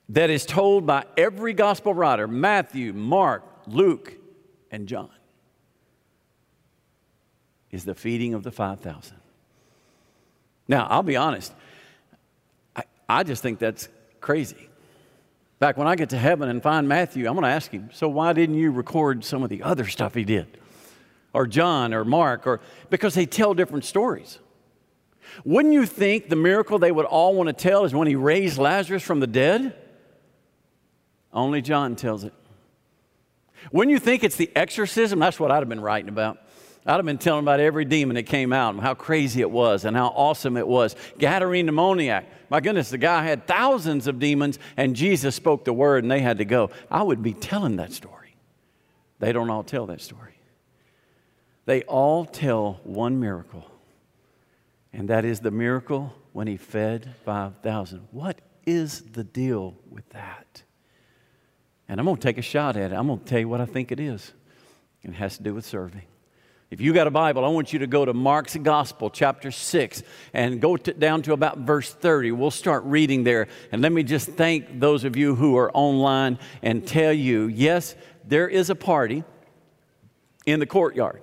that 0.08 0.30
is 0.30 0.44
told 0.44 0.86
by 0.86 1.04
every 1.16 1.54
gospel 1.54 1.94
writer 1.94 2.26
Matthew, 2.28 2.92
Mark, 2.92 3.44
Luke, 3.66 4.14
and 4.70 4.86
John 4.86 5.10
is 7.70 7.84
the 7.84 7.94
feeding 7.94 8.34
of 8.34 8.42
the 8.42 8.50
5,000. 8.50 9.16
Now, 10.68 10.86
I'll 10.88 11.02
be 11.02 11.16
honest, 11.16 11.52
I, 12.76 12.82
I 13.08 13.22
just 13.22 13.42
think 13.42 13.58
that's 13.58 13.88
crazy. 14.20 14.68
Back 15.62 15.76
when 15.76 15.86
I 15.86 15.94
get 15.94 16.10
to 16.10 16.18
heaven 16.18 16.48
and 16.48 16.60
find 16.60 16.88
Matthew, 16.88 17.28
I'm 17.28 17.34
going 17.34 17.44
to 17.44 17.48
ask 17.48 17.70
him, 17.70 17.88
so 17.92 18.08
why 18.08 18.32
didn't 18.32 18.56
you 18.56 18.72
record 18.72 19.24
some 19.24 19.44
of 19.44 19.48
the 19.48 19.62
other 19.62 19.86
stuff 19.86 20.12
he 20.12 20.24
did? 20.24 20.58
Or 21.32 21.46
John 21.46 21.94
or 21.94 22.04
Mark, 22.04 22.48
or 22.48 22.60
because 22.90 23.14
they 23.14 23.26
tell 23.26 23.54
different 23.54 23.84
stories. 23.84 24.40
Wouldn't 25.44 25.72
you 25.72 25.86
think 25.86 26.28
the 26.28 26.34
miracle 26.34 26.80
they 26.80 26.90
would 26.90 27.06
all 27.06 27.36
want 27.36 27.46
to 27.46 27.52
tell 27.52 27.84
is 27.84 27.94
when 27.94 28.08
he 28.08 28.16
raised 28.16 28.58
Lazarus 28.58 29.04
from 29.04 29.20
the 29.20 29.28
dead? 29.28 29.76
Only 31.32 31.62
John 31.62 31.94
tells 31.94 32.24
it. 32.24 32.34
Wouldn't 33.70 33.92
you 33.92 34.00
think 34.00 34.24
it's 34.24 34.34
the 34.34 34.50
exorcism? 34.56 35.20
That's 35.20 35.38
what 35.38 35.52
I'd 35.52 35.60
have 35.60 35.68
been 35.68 35.80
writing 35.80 36.08
about. 36.08 36.38
I'd 36.84 36.96
have 36.96 37.04
been 37.04 37.18
telling 37.18 37.44
about 37.44 37.60
every 37.60 37.84
demon 37.84 38.16
that 38.16 38.24
came 38.24 38.52
out 38.52 38.74
and 38.74 38.82
how 38.82 38.94
crazy 38.94 39.40
it 39.40 39.50
was 39.50 39.84
and 39.84 39.96
how 39.96 40.08
awesome 40.08 40.56
it 40.56 40.66
was. 40.66 40.96
Gadarene 41.18 41.66
demoniac. 41.66 42.26
My 42.50 42.60
goodness, 42.60 42.90
the 42.90 42.98
guy 42.98 43.22
had 43.22 43.46
thousands 43.46 44.08
of 44.08 44.18
demons 44.18 44.58
and 44.76 44.96
Jesus 44.96 45.36
spoke 45.36 45.64
the 45.64 45.72
word 45.72 46.02
and 46.02 46.10
they 46.10 46.20
had 46.20 46.38
to 46.38 46.44
go. 46.44 46.70
I 46.90 47.02
would 47.02 47.22
be 47.22 47.34
telling 47.34 47.76
that 47.76 47.92
story. 47.92 48.34
They 49.20 49.32
don't 49.32 49.50
all 49.50 49.62
tell 49.62 49.86
that 49.86 50.00
story. 50.00 50.34
They 51.64 51.82
all 51.82 52.24
tell 52.24 52.80
one 52.82 53.20
miracle, 53.20 53.64
and 54.92 55.08
that 55.08 55.24
is 55.24 55.38
the 55.38 55.52
miracle 55.52 56.12
when 56.32 56.48
he 56.48 56.56
fed 56.56 57.14
5,000. 57.24 58.08
What 58.10 58.40
is 58.66 59.02
the 59.12 59.22
deal 59.22 59.76
with 59.88 60.08
that? 60.10 60.64
And 61.88 62.00
I'm 62.00 62.06
going 62.06 62.16
to 62.16 62.22
take 62.22 62.38
a 62.38 62.42
shot 62.42 62.76
at 62.76 62.90
it. 62.90 62.94
I'm 62.96 63.06
going 63.06 63.20
to 63.20 63.24
tell 63.24 63.38
you 63.38 63.48
what 63.48 63.60
I 63.60 63.66
think 63.66 63.92
it 63.92 64.00
is. 64.00 64.32
It 65.04 65.12
has 65.14 65.36
to 65.36 65.44
do 65.44 65.54
with 65.54 65.64
serving. 65.64 66.02
If 66.72 66.80
you 66.80 66.94
got 66.94 67.06
a 67.06 67.10
Bible, 67.10 67.44
I 67.44 67.48
want 67.48 67.74
you 67.74 67.80
to 67.80 67.86
go 67.86 68.06
to 68.06 68.14
Mark's 68.14 68.56
Gospel, 68.56 69.10
chapter 69.10 69.50
6, 69.50 70.02
and 70.32 70.58
go 70.58 70.78
to, 70.78 70.94
down 70.94 71.20
to 71.24 71.34
about 71.34 71.58
verse 71.58 71.92
30. 71.92 72.32
We'll 72.32 72.50
start 72.50 72.82
reading 72.84 73.24
there. 73.24 73.48
And 73.72 73.82
let 73.82 73.92
me 73.92 74.02
just 74.02 74.30
thank 74.30 74.80
those 74.80 75.04
of 75.04 75.14
you 75.14 75.34
who 75.34 75.58
are 75.58 75.70
online 75.76 76.38
and 76.62 76.86
tell 76.86 77.12
you 77.12 77.48
yes, 77.48 77.94
there 78.24 78.48
is 78.48 78.70
a 78.70 78.74
party 78.74 79.22
in 80.46 80.60
the 80.60 80.66
courtyard, 80.66 81.20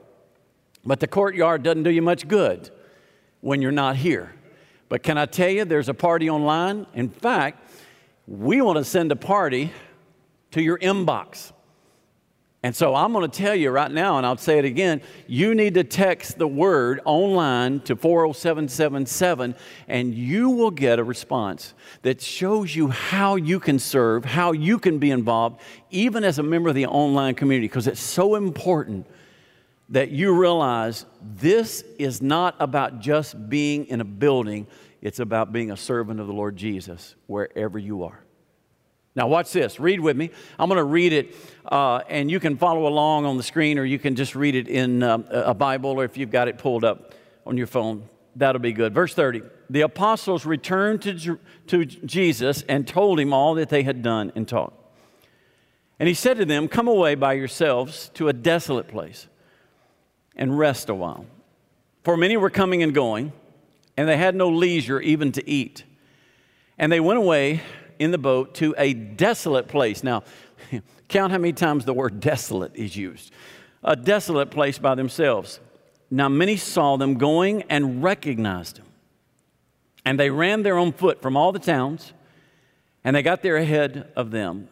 but 0.86 1.00
the 1.00 1.08
courtyard 1.08 1.64
doesn't 1.64 1.82
do 1.82 1.90
you 1.90 2.04
much 2.04 2.28
good 2.28 2.70
when 3.42 3.60
you're 3.60 3.72
not 3.72 3.96
here. 3.96 4.32
But 4.88 5.02
can 5.02 5.18
I 5.18 5.26
tell 5.26 5.50
you, 5.50 5.66
there's 5.66 5.90
a 5.90 5.96
party 5.96 6.30
online? 6.30 6.86
In 6.94 7.10
fact, 7.10 7.72
we 8.28 8.62
want 8.62 8.78
to 8.78 8.86
send 8.86 9.12
a 9.12 9.16
party 9.16 9.74
to 10.52 10.62
your 10.62 10.78
inbox. 10.78 11.54
And 12.62 12.76
so 12.76 12.94
I'm 12.94 13.14
going 13.14 13.30
to 13.30 13.38
tell 13.38 13.56
you 13.56 13.70
right 13.70 13.90
now, 13.90 14.18
and 14.18 14.26
I'll 14.26 14.36
say 14.36 14.60
it 14.60 14.66
again 14.66 15.02
you 15.28 15.56
need 15.56 15.76
to 15.76 15.84
text 15.86 16.38
the 16.38 16.48
word 16.48 17.00
online 17.06 17.80
to 17.82 17.96
40777, 17.96 19.56
and 19.88 20.14
you 20.14 20.50
will 20.50 20.72
get 20.72 21.00
a 21.00 21.04
response 21.04 21.74
that 22.02 22.22
shows 22.22 22.76
you 22.76 22.90
how 22.90 23.36
you 23.38 23.62
can 23.62 23.80
serve, 23.80 24.26
how 24.26 24.52
you 24.52 24.78
can 24.78 25.00
be 25.00 25.10
involved, 25.12 25.62
even 25.90 26.26
as 26.26 26.38
a 26.38 26.44
member 26.44 26.68
of 26.68 26.76
the 26.76 26.88
online 26.88 27.34
community, 27.34 27.68
because 27.68 27.88
it's 27.88 28.02
so 28.02 28.36
important 28.36 29.08
that 29.88 30.12
you 30.12 30.34
realize 30.34 31.06
this 31.22 31.84
is 31.98 32.22
not 32.22 32.56
about 32.60 33.00
just 33.00 33.50
being 33.50 33.86
in 33.88 34.02
a 34.02 34.06
building, 34.06 34.68
it's 35.02 35.20
about 35.20 35.54
being 35.54 35.72
a 35.72 35.78
servant 35.78 36.20
of 36.20 36.28
the 36.28 36.34
Lord 36.34 36.58
Jesus 36.58 37.16
wherever 37.28 37.80
you 37.80 38.04
are. 38.04 38.22
Now, 39.20 39.28
watch 39.28 39.52
this. 39.52 39.82
Read 39.82 40.00
with 40.00 40.16
me. 40.16 40.32
I'm 40.58 40.70
going 40.70 40.78
to 40.78 40.84
read 40.86 41.12
it, 41.12 41.36
uh, 41.66 41.98
and 42.08 42.32
you 42.32 42.40
can 42.40 42.56
follow 42.56 42.88
along 42.88 43.26
on 43.26 43.36
the 43.36 43.44
screen, 43.44 43.78
or 43.78 43.84
you 43.84 44.00
can 44.00 44.16
just 44.16 44.34
read 44.34 44.56
it 44.56 44.70
in 44.70 45.04
uh, 45.04 45.18
a 45.30 45.54
Bible, 45.54 45.90
or 46.00 46.06
if 46.06 46.16
you've 46.16 46.32
got 46.32 46.48
it 46.48 46.58
pulled 46.58 46.86
up 46.86 47.14
on 47.46 47.58
your 47.58 47.68
phone, 47.68 48.08
that'll 48.38 48.62
be 48.62 48.72
good. 48.72 48.94
Verse 48.94 49.14
30 49.14 49.42
The 49.70 49.82
apostles 49.82 50.46
returned 50.46 51.02
to, 51.02 51.38
to 51.68 51.84
Jesus 51.84 52.64
and 52.70 52.88
told 52.88 53.20
him 53.20 53.34
all 53.34 53.56
that 53.56 53.68
they 53.68 53.84
had 53.84 54.02
done 54.02 54.32
and 54.38 54.48
taught. 54.48 54.72
And 56.00 56.08
he 56.08 56.14
said 56.14 56.38
to 56.38 56.46
them, 56.46 56.70
Come 56.70 56.88
away 56.88 57.16
by 57.16 57.34
yourselves 57.34 58.12
to 58.14 58.30
a 58.30 58.34
desolate 58.34 58.88
place 58.88 59.28
and 60.38 60.58
rest 60.58 60.88
a 60.88 60.96
while. 60.96 61.26
For 62.06 62.16
many 62.16 62.38
were 62.38 62.50
coming 62.50 62.84
and 62.84 62.94
going, 62.94 63.34
and 63.98 64.08
they 64.08 64.16
had 64.16 64.34
no 64.34 64.48
leisure 64.48 65.02
even 65.02 65.34
to 65.34 65.46
eat. 65.46 65.84
And 66.78 66.90
they 66.90 67.02
went 67.02 67.20
away 67.20 67.64
in 68.00 68.12
the 68.12 68.18
boat 68.18 68.56
to 68.56 68.74
a 68.78 68.94
desolate 68.94 69.68
place. 69.68 70.04
Now, 70.04 70.24
count 71.10 71.32
how 71.32 71.38
many 71.38 71.54
times 71.54 71.86
the 71.86 71.94
word 71.94 72.20
desolate 72.20 72.76
is 72.76 72.96
used. 72.96 73.32
A 73.84 73.96
desolate 73.96 74.50
place 74.50 74.80
by 74.80 74.96
themselves. 74.96 75.60
Now, 76.10 76.30
many 76.30 76.58
saw 76.58 76.98
them 76.98 77.16
going 77.16 77.64
and 77.64 78.02
recognized 78.02 78.78
them. 78.78 78.86
And 80.06 80.20
they 80.20 80.30
ran 80.30 80.64
there 80.64 80.78
on 80.78 80.94
foot 80.94 81.22
from 81.22 81.38
all 81.38 81.52
the 81.52 81.60
towns, 81.60 82.14
and 83.04 83.16
they 83.16 83.22
got 83.22 83.44
there 83.44 83.58
ahead 83.58 84.12
of 84.16 84.32
them. 84.32 84.70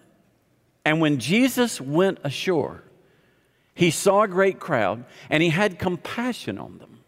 And 0.83 1.01
when 1.01 1.19
Jesus 1.19 1.79
went 1.79 2.19
ashore, 2.23 2.83
he 3.73 3.91
saw 3.91 4.23
a 4.23 4.27
great 4.27 4.59
crowd, 4.59 5.05
and 5.29 5.43
he 5.43 5.49
had 5.49 5.77
compassion 5.77 6.57
on 6.57 6.79
them 6.79 6.99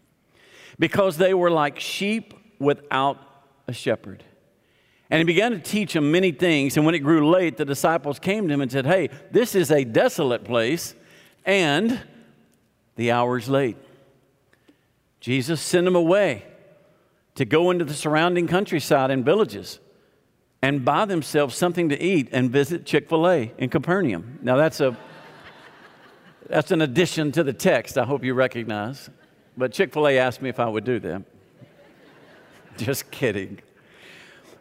because 0.78 1.16
they 1.16 1.34
were 1.34 1.50
like 1.50 1.80
sheep 1.80 2.34
without 2.58 3.18
a 3.66 3.72
shepherd. 3.72 4.22
And 5.10 5.18
he 5.18 5.24
began 5.24 5.50
to 5.50 5.58
teach 5.58 5.92
them 5.92 6.12
many 6.12 6.30
things. 6.30 6.76
And 6.76 6.86
when 6.86 6.94
it 6.94 7.00
grew 7.00 7.28
late, 7.28 7.56
the 7.56 7.64
disciples 7.64 8.20
came 8.20 8.46
to 8.46 8.54
him 8.54 8.60
and 8.60 8.70
said, 8.70 8.86
Hey, 8.86 9.10
this 9.32 9.54
is 9.54 9.72
a 9.72 9.84
desolate 9.84 10.44
place, 10.44 10.94
and 11.44 12.00
the 12.94 13.10
hour's 13.10 13.48
late. 13.48 13.76
Jesus 15.18 15.60
sent 15.60 15.84
them 15.84 15.96
away 15.96 16.44
to 17.34 17.44
go 17.44 17.70
into 17.70 17.84
the 17.84 17.94
surrounding 17.94 18.46
countryside 18.46 19.10
and 19.10 19.24
villages 19.24 19.80
and 20.62 20.84
buy 20.84 21.04
themselves 21.06 21.56
something 21.56 21.88
to 21.88 22.00
eat 22.00 22.28
and 22.32 22.50
visit 22.50 22.86
Chick-fil-A 22.86 23.52
in 23.58 23.70
Capernaum. 23.70 24.38
Now 24.42 24.56
that's 24.56 24.80
a 24.80 24.96
that's 26.48 26.70
an 26.70 26.82
addition 26.82 27.32
to 27.32 27.42
the 27.42 27.52
text 27.52 27.98
I 27.98 28.04
hope 28.04 28.24
you 28.24 28.34
recognize. 28.34 29.10
But 29.56 29.72
Chick-fil-A 29.72 30.18
asked 30.18 30.40
me 30.40 30.48
if 30.48 30.60
I 30.60 30.68
would 30.68 30.84
do 30.84 31.00
that. 31.00 31.22
Just 32.76 33.10
kidding. 33.10 33.60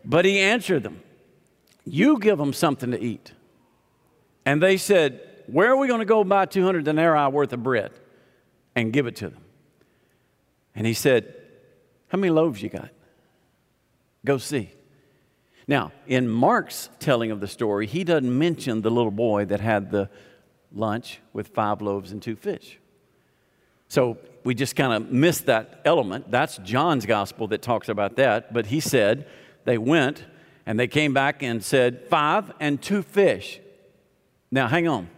But 0.05 0.25
he 0.25 0.39
answered 0.39 0.83
them, 0.83 1.01
You 1.85 2.19
give 2.19 2.37
them 2.37 2.53
something 2.53 2.91
to 2.91 2.99
eat. 2.99 3.33
And 4.45 4.61
they 4.61 4.77
said, 4.77 5.21
Where 5.47 5.71
are 5.71 5.77
we 5.77 5.87
going 5.87 5.99
to 5.99 6.05
go 6.05 6.23
buy 6.23 6.45
200 6.45 6.85
denarii 6.85 7.31
worth 7.31 7.53
of 7.53 7.63
bread 7.63 7.91
and 8.75 8.93
give 8.93 9.07
it 9.07 9.15
to 9.17 9.29
them? 9.29 9.43
And 10.75 10.87
he 10.87 10.93
said, 10.93 11.33
How 12.07 12.17
many 12.17 12.31
loaves 12.31 12.61
you 12.61 12.69
got? 12.69 12.89
Go 14.25 14.37
see. 14.37 14.71
Now, 15.67 15.91
in 16.07 16.27
Mark's 16.27 16.89
telling 16.99 17.29
of 17.29 17.39
the 17.41 17.47
story, 17.47 17.85
he 17.85 18.03
doesn't 18.03 18.37
mention 18.37 18.81
the 18.81 18.89
little 18.89 19.11
boy 19.11 19.45
that 19.45 19.59
had 19.59 19.91
the 19.91 20.09
lunch 20.73 21.19
with 21.31 21.49
five 21.49 21.81
loaves 21.81 22.11
and 22.11 22.21
two 22.21 22.35
fish. 22.35 22.79
So 23.87 24.17
we 24.43 24.55
just 24.55 24.75
kind 24.75 24.93
of 24.93 25.11
missed 25.11 25.45
that 25.47 25.81
element. 25.85 26.31
That's 26.31 26.57
John's 26.59 27.05
gospel 27.05 27.47
that 27.47 27.61
talks 27.61 27.89
about 27.89 28.15
that. 28.15 28.53
But 28.53 28.67
he 28.67 28.79
said, 28.79 29.27
they 29.69 29.77
went 29.77 30.25
and 30.65 30.79
they 30.79 30.87
came 30.87 31.13
back 31.13 31.43
and 31.43 31.63
said, 31.63 32.07
Five 32.09 32.51
and 32.59 32.81
two 32.81 33.03
fish. 33.03 33.59
Now, 34.51 34.67
hang 34.67 34.87
on. 34.87 35.09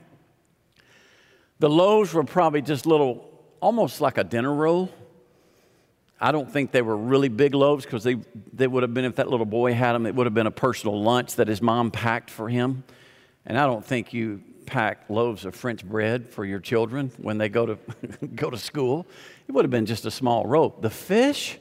The 1.60 1.70
loaves 1.70 2.14
were 2.14 2.24
probably 2.24 2.62
just 2.62 2.86
little, 2.86 3.30
almost 3.62 4.02
like 4.02 4.18
a 4.18 4.24
dinner 4.24 4.54
roll. 4.54 4.92
I 6.20 6.32
don't 6.32 6.52
think 6.52 6.72
they 6.72 6.82
were 6.82 6.98
really 6.98 7.30
big 7.30 7.56
loaves 7.56 7.86
because 7.86 8.04
they, 8.04 8.18
they 8.54 8.68
would 8.68 8.84
have 8.84 8.94
been, 8.94 9.06
if 9.06 9.16
that 9.16 9.30
little 9.30 9.46
boy 9.46 9.74
had 9.74 9.94
them, 9.94 10.06
it 10.06 10.14
would 10.14 10.28
have 10.28 10.34
been 10.34 10.48
a 10.48 10.52
personal 10.52 11.02
lunch 11.02 11.36
that 11.36 11.48
his 11.48 11.62
mom 11.62 11.92
packed 11.92 12.30
for 12.30 12.50
him. 12.50 12.84
And 13.46 13.58
I 13.58 13.66
don't 13.66 13.86
think 13.86 14.14
you 14.14 14.42
pack 14.66 15.10
loaves 15.10 15.46
of 15.46 15.56
French 15.56 15.84
bread 15.86 16.28
for 16.28 16.46
your 16.46 16.60
children 16.60 17.12
when 17.18 17.38
they 17.38 17.50
go 17.50 17.66
to, 17.66 17.78
go 18.36 18.50
to 18.50 18.58
school. 18.58 19.08
It 19.48 19.54
would 19.54 19.64
have 19.64 19.72
been 19.72 19.86
just 19.86 20.06
a 20.06 20.12
small 20.12 20.46
rope. 20.46 20.82
The 20.82 20.90
fish, 20.90 21.58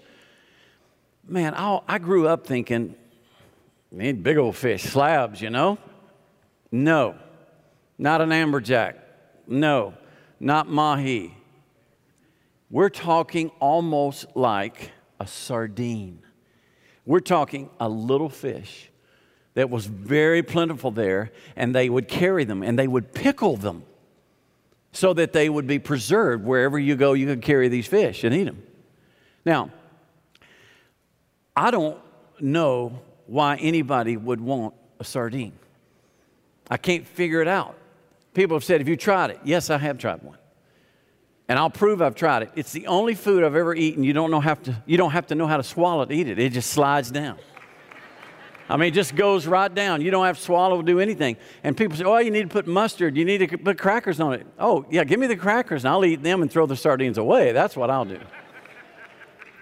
man, 1.27 1.55
I, 1.55 1.81
I 1.87 1.99
grew 1.99 2.29
up 2.29 2.47
thinking, 2.47 2.95
need 3.91 4.23
big 4.23 4.39
old 4.39 4.57
fish, 4.57 4.83
slabs, 4.83 5.41
you 5.41 5.51
know? 5.51 5.79
No, 6.73 7.17
not 7.99 8.21
an 8.21 8.31
amberjack. 8.31 8.95
No, 9.47 9.95
not 10.39 10.69
mahi. 10.69 11.37
We're 12.71 12.89
talking 12.89 13.51
almost 13.59 14.27
like 14.37 14.93
a 15.19 15.27
sardine. 15.27 16.23
We're 17.05 17.21
talking 17.21 17.71
a 17.81 17.89
little 17.89 18.29
fish 18.29 18.91
that 19.55 19.69
was 19.69 19.87
very 19.87 20.43
plentiful 20.43 20.93
there, 20.93 21.33
and 21.57 21.75
they 21.75 21.89
would 21.89 22.07
carry 22.07 22.45
them 22.45 22.63
and 22.63 22.79
they 22.79 22.87
would 22.87 23.13
pickle 23.13 23.57
them 23.57 23.83
so 24.93 25.13
that 25.15 25.33
they 25.33 25.49
would 25.49 25.67
be 25.67 25.79
preserved. 25.79 26.45
Wherever 26.45 26.79
you 26.79 26.95
go, 26.95 27.13
you 27.13 27.27
could 27.27 27.43
carry 27.43 27.69
these 27.69 27.87
fish 27.87 28.23
and 28.23 28.35
eat 28.35 28.45
them. 28.45 28.63
Now, 29.45 29.71
I 31.57 31.71
don't 31.71 31.99
know 32.41 33.01
why 33.27 33.57
anybody 33.57 34.17
would 34.17 34.41
want 34.41 34.75
a 34.99 35.05
sardine. 35.05 35.53
I 36.71 36.77
can't 36.77 37.07
figure 37.07 37.43
it 37.43 37.49
out. 37.49 37.77
People 38.35 38.57
have 38.57 38.65
said, 38.65 38.81
Have 38.81 38.89
you 38.89 38.97
tried 38.97 39.31
it? 39.31 39.41
Yes, 39.45 39.71
I 39.71 39.79
have 39.79 39.99
tried 39.99 40.23
one. 40.23 40.39
And 41.49 41.59
I'll 41.59 41.71
prove 41.71 42.01
I've 42.01 42.15
tried 42.15 42.43
it. 42.43 42.53
It's 42.55 42.71
the 42.71 42.87
only 42.87 43.17
food 43.17 43.43
I've 43.43 43.57
ever 43.57 43.75
eaten. 43.75 44.05
You 44.05 44.13
don't, 44.13 44.31
know 44.31 44.41
have 44.41 44.63
to, 44.65 44.83
you 44.87 44.97
don't 44.97 45.11
have 45.11 45.27
to 45.29 45.35
know 45.35 45.49
how 45.49 45.57
to 45.57 45.65
swallow 45.65 46.05
to 46.05 46.15
eat 46.15 46.29
it, 46.29 46.39
it 46.39 46.53
just 46.53 46.71
slides 46.71 47.11
down. 47.11 47.39
I 48.69 48.77
mean, 48.77 48.87
it 48.87 48.95
just 48.95 49.17
goes 49.17 49.49
right 49.49 49.75
down. 49.75 50.01
You 50.01 50.13
don't 50.13 50.25
have 50.25 50.37
to 50.37 50.43
swallow 50.45 50.79
or 50.79 50.85
do 50.85 51.01
anything. 51.01 51.37
And 51.65 51.77
people 51.77 51.97
say, 51.97 52.05
oh, 52.05 52.19
you 52.19 52.31
need 52.31 52.43
to 52.43 52.49
put 52.49 52.69
mustard. 52.69 53.17
You 53.17 53.25
need 53.25 53.39
to 53.39 53.59
put 53.59 53.79
crackers 53.79 54.21
on 54.21 54.35
it. 54.35 54.47
Oh, 54.61 54.87
yeah, 54.91 55.03
give 55.03 55.19
me 55.19 55.27
the 55.27 55.35
crackers 55.35 55.85
and 55.85 55.93
I'll 55.93 56.05
eat 56.05 56.23
them 56.23 56.41
and 56.41 56.49
throw 56.49 56.67
the 56.67 56.77
sardines 56.77 57.19
away. 57.19 57.51
That's 57.51 57.77
what 57.77 57.91
I'll 57.91 58.05
do. 58.05 58.21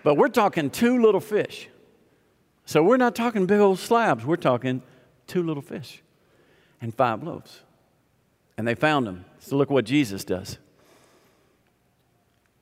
But 0.05 0.17
we're 0.17 0.29
talking 0.29 0.69
two 0.69 1.01
little 1.01 1.23
fish. 1.23 1.71
So 2.69 2.83
we're 2.83 2.99
not 2.99 3.15
talking 3.15 3.47
big 3.47 3.61
old 3.61 3.79
slabs. 3.79 4.27
We're 4.27 4.37
talking 4.37 4.83
two 5.27 5.43
little 5.43 5.63
fish 5.63 6.03
and 6.83 6.95
five 6.95 7.23
loaves. 7.23 7.63
And 8.59 8.69
they 8.69 8.75
found 8.75 9.07
them. 9.07 9.25
So 9.39 9.57
look 9.57 9.71
what 9.71 9.87
Jesus 9.87 10.23
does. 10.23 10.59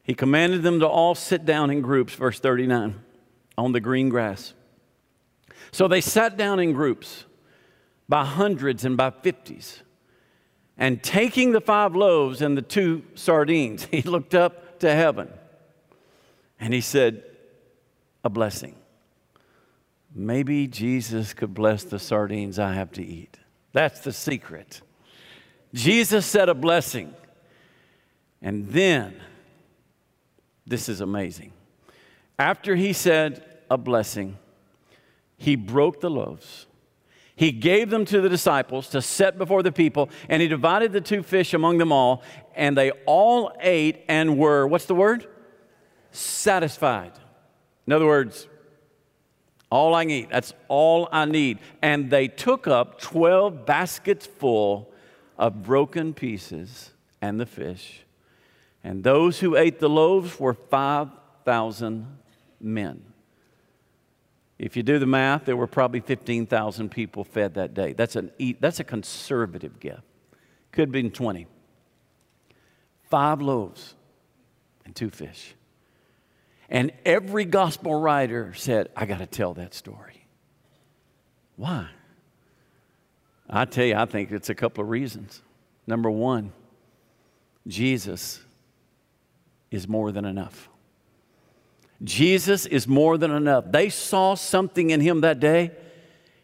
He 0.04 0.14
commanded 0.14 0.62
them 0.62 0.78
to 0.78 0.86
all 0.86 1.16
sit 1.16 1.44
down 1.44 1.70
in 1.70 1.80
groups, 1.80 2.14
verse 2.14 2.38
39, 2.38 2.94
on 3.58 3.72
the 3.72 3.80
green 3.80 4.08
grass. 4.08 4.54
So 5.72 5.88
they 5.88 6.00
sat 6.00 6.36
down 6.36 6.60
in 6.60 6.72
groups 6.72 7.24
by 8.08 8.24
hundreds 8.24 8.84
and 8.84 8.96
by 8.96 9.10
fifties. 9.10 9.82
And 10.78 11.02
taking 11.02 11.50
the 11.50 11.60
five 11.60 11.96
loaves 11.96 12.42
and 12.42 12.56
the 12.56 12.62
two 12.62 13.02
sardines, 13.16 13.84
he 13.90 14.02
looked 14.02 14.36
up 14.36 14.78
to 14.78 14.94
heaven 14.94 15.28
and 16.60 16.72
he 16.72 16.80
said, 16.80 17.24
A 18.22 18.30
blessing. 18.30 18.76
Maybe 20.18 20.66
Jesus 20.66 21.34
could 21.34 21.52
bless 21.52 21.84
the 21.84 21.98
sardines 21.98 22.58
I 22.58 22.72
have 22.72 22.90
to 22.92 23.04
eat. 23.04 23.38
That's 23.74 24.00
the 24.00 24.14
secret. 24.14 24.80
Jesus 25.74 26.24
said 26.24 26.48
a 26.48 26.54
blessing. 26.54 27.14
And 28.40 28.66
then, 28.68 29.20
this 30.66 30.88
is 30.88 31.02
amazing. 31.02 31.52
After 32.38 32.76
he 32.76 32.94
said 32.94 33.44
a 33.70 33.76
blessing, 33.76 34.38
he 35.36 35.54
broke 35.54 36.00
the 36.00 36.08
loaves. 36.08 36.64
He 37.34 37.52
gave 37.52 37.90
them 37.90 38.06
to 38.06 38.22
the 38.22 38.30
disciples 38.30 38.88
to 38.90 39.02
set 39.02 39.36
before 39.36 39.62
the 39.62 39.72
people, 39.72 40.08
and 40.30 40.40
he 40.40 40.48
divided 40.48 40.92
the 40.92 41.02
two 41.02 41.22
fish 41.22 41.52
among 41.52 41.76
them 41.76 41.92
all, 41.92 42.22
and 42.54 42.74
they 42.74 42.92
all 43.04 43.52
ate 43.60 44.02
and 44.08 44.38
were, 44.38 44.66
what's 44.66 44.86
the 44.86 44.94
word? 44.94 45.26
Satisfied. 46.10 47.12
In 47.86 47.92
other 47.92 48.06
words, 48.06 48.48
all 49.70 49.94
I 49.94 50.04
need. 50.04 50.30
That's 50.30 50.52
all 50.68 51.08
I 51.10 51.24
need. 51.24 51.58
And 51.82 52.10
they 52.10 52.28
took 52.28 52.66
up 52.66 53.00
12 53.00 53.66
baskets 53.66 54.26
full 54.26 54.92
of 55.38 55.62
broken 55.62 56.14
pieces 56.14 56.90
and 57.20 57.40
the 57.40 57.46
fish. 57.46 58.04
And 58.84 59.02
those 59.02 59.40
who 59.40 59.56
ate 59.56 59.80
the 59.80 59.88
loaves 59.88 60.38
were 60.38 60.54
5,000 60.54 62.06
men. 62.60 63.02
If 64.58 64.76
you 64.76 64.82
do 64.82 64.98
the 64.98 65.06
math, 65.06 65.44
there 65.44 65.56
were 65.56 65.66
probably 65.66 66.00
15,000 66.00 66.88
people 66.88 67.24
fed 67.24 67.54
that 67.54 67.74
day. 67.74 67.92
That's, 67.92 68.16
an, 68.16 68.32
that's 68.60 68.80
a 68.80 68.84
conservative 68.84 69.80
guess. 69.80 70.00
Could 70.72 70.88
have 70.88 70.92
been 70.92 71.10
20. 71.10 71.46
Five 73.10 73.42
loaves 73.42 73.94
and 74.84 74.94
two 74.94 75.10
fish. 75.10 75.54
And 76.68 76.92
every 77.04 77.44
gospel 77.44 77.94
writer 77.94 78.54
said, 78.54 78.90
I 78.96 79.06
got 79.06 79.18
to 79.18 79.26
tell 79.26 79.54
that 79.54 79.74
story. 79.74 80.26
Why? 81.56 81.88
I 83.48 83.64
tell 83.64 83.84
you, 83.84 83.94
I 83.94 84.06
think 84.06 84.32
it's 84.32 84.50
a 84.50 84.54
couple 84.54 84.82
of 84.82 84.90
reasons. 84.90 85.42
Number 85.86 86.10
one, 86.10 86.52
Jesus 87.66 88.40
is 89.70 89.86
more 89.86 90.10
than 90.12 90.24
enough. 90.24 90.68
Jesus 92.02 92.66
is 92.66 92.86
more 92.86 93.16
than 93.16 93.30
enough. 93.30 93.64
They 93.70 93.88
saw 93.88 94.34
something 94.34 94.90
in 94.90 95.00
him 95.00 95.22
that 95.22 95.40
day. 95.40 95.70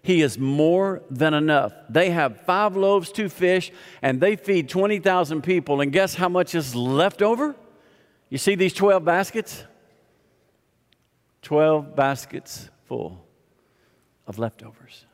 He 0.02 0.22
is 0.22 0.38
more 0.38 1.02
than 1.10 1.34
enough. 1.34 1.72
They 1.88 2.10
have 2.10 2.40
five 2.40 2.76
loaves, 2.76 3.12
two 3.12 3.28
fish, 3.28 3.70
and 4.00 4.20
they 4.20 4.34
feed 4.36 4.68
20,000 4.68 5.42
people. 5.42 5.80
And 5.80 5.92
guess 5.92 6.14
how 6.14 6.28
much 6.28 6.54
is 6.54 6.74
left 6.74 7.22
over? 7.22 7.54
You 8.28 8.38
see 8.38 8.54
these 8.54 8.72
12 8.72 9.04
baskets? 9.04 9.64
12 11.42 11.94
baskets 11.94 12.70
full 12.86 13.24
of 14.26 14.38
leftovers. 14.38 15.04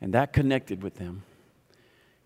And 0.00 0.14
that 0.14 0.32
connected 0.32 0.82
with 0.82 0.96
them. 0.96 1.22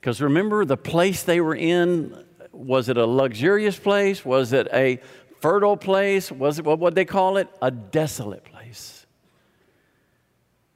Because 0.01 0.21
remember, 0.21 0.65
the 0.65 0.77
place 0.77 1.23
they 1.23 1.41
were 1.41 1.55
in 1.55 2.25
was 2.53 2.89
it 2.89 2.97
a 2.97 3.07
luxurious 3.07 3.79
place? 3.79 4.25
Was 4.25 4.53
it 4.53 4.69
a 4.73 5.01
fertile 5.41 5.77
place? 5.77 6.33
Was 6.33 6.59
it 6.59 6.65
what 6.65 6.79
would 6.81 6.95
they 6.95 7.05
call 7.05 7.37
it? 7.37 7.49
A 7.63 7.71
desolate 7.71 8.45
place. 8.45 9.07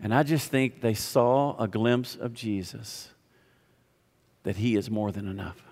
And 0.01 0.15
I 0.15 0.23
just 0.23 0.51
think 0.51 0.81
they 0.81 0.95
saw 0.95 1.57
a 1.59 1.69
glimpse 1.69 2.17
of 2.17 2.35
Jesus 2.35 3.11
that 4.43 4.57
He 4.57 4.77
is 4.77 4.91
more 4.91 5.13
than 5.13 5.29
enough. 5.29 5.63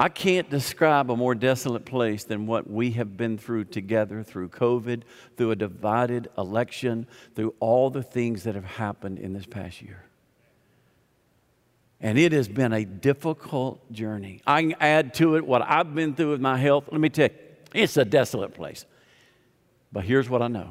I 0.00 0.08
can't 0.08 0.48
describe 0.48 1.10
a 1.10 1.16
more 1.16 1.34
desolate 1.34 1.84
place 1.84 2.22
than 2.22 2.46
what 2.46 2.70
we 2.70 2.92
have 2.92 3.16
been 3.16 3.36
through 3.36 3.64
together 3.64 4.22
through 4.22 4.50
COVID, 4.50 5.02
through 5.36 5.50
a 5.50 5.56
divided 5.56 6.28
election, 6.38 7.08
through 7.34 7.54
all 7.58 7.90
the 7.90 8.04
things 8.04 8.44
that 8.44 8.54
have 8.54 8.64
happened 8.64 9.18
in 9.18 9.32
this 9.32 9.44
past 9.44 9.82
year. 9.82 10.04
And 12.00 12.16
it 12.16 12.30
has 12.30 12.46
been 12.46 12.72
a 12.72 12.84
difficult 12.84 13.90
journey. 13.90 14.40
I 14.46 14.62
can 14.62 14.74
add 14.78 15.14
to 15.14 15.34
it 15.34 15.44
what 15.44 15.62
I've 15.62 15.92
been 15.92 16.14
through 16.14 16.30
with 16.30 16.40
my 16.40 16.56
health. 16.56 16.84
Let 16.92 17.00
me 17.00 17.08
tell 17.08 17.26
you, 17.26 17.34
it's 17.74 17.96
a 17.96 18.04
desolate 18.04 18.54
place. 18.54 18.86
But 19.90 20.04
here's 20.04 20.30
what 20.30 20.42
I 20.42 20.46
know 20.46 20.70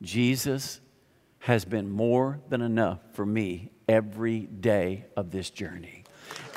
Jesus 0.00 0.80
has 1.40 1.66
been 1.66 1.90
more 1.90 2.40
than 2.48 2.62
enough 2.62 3.00
for 3.12 3.26
me 3.26 3.70
every 3.86 4.40
day 4.40 5.04
of 5.14 5.30
this 5.30 5.50
journey. 5.50 6.01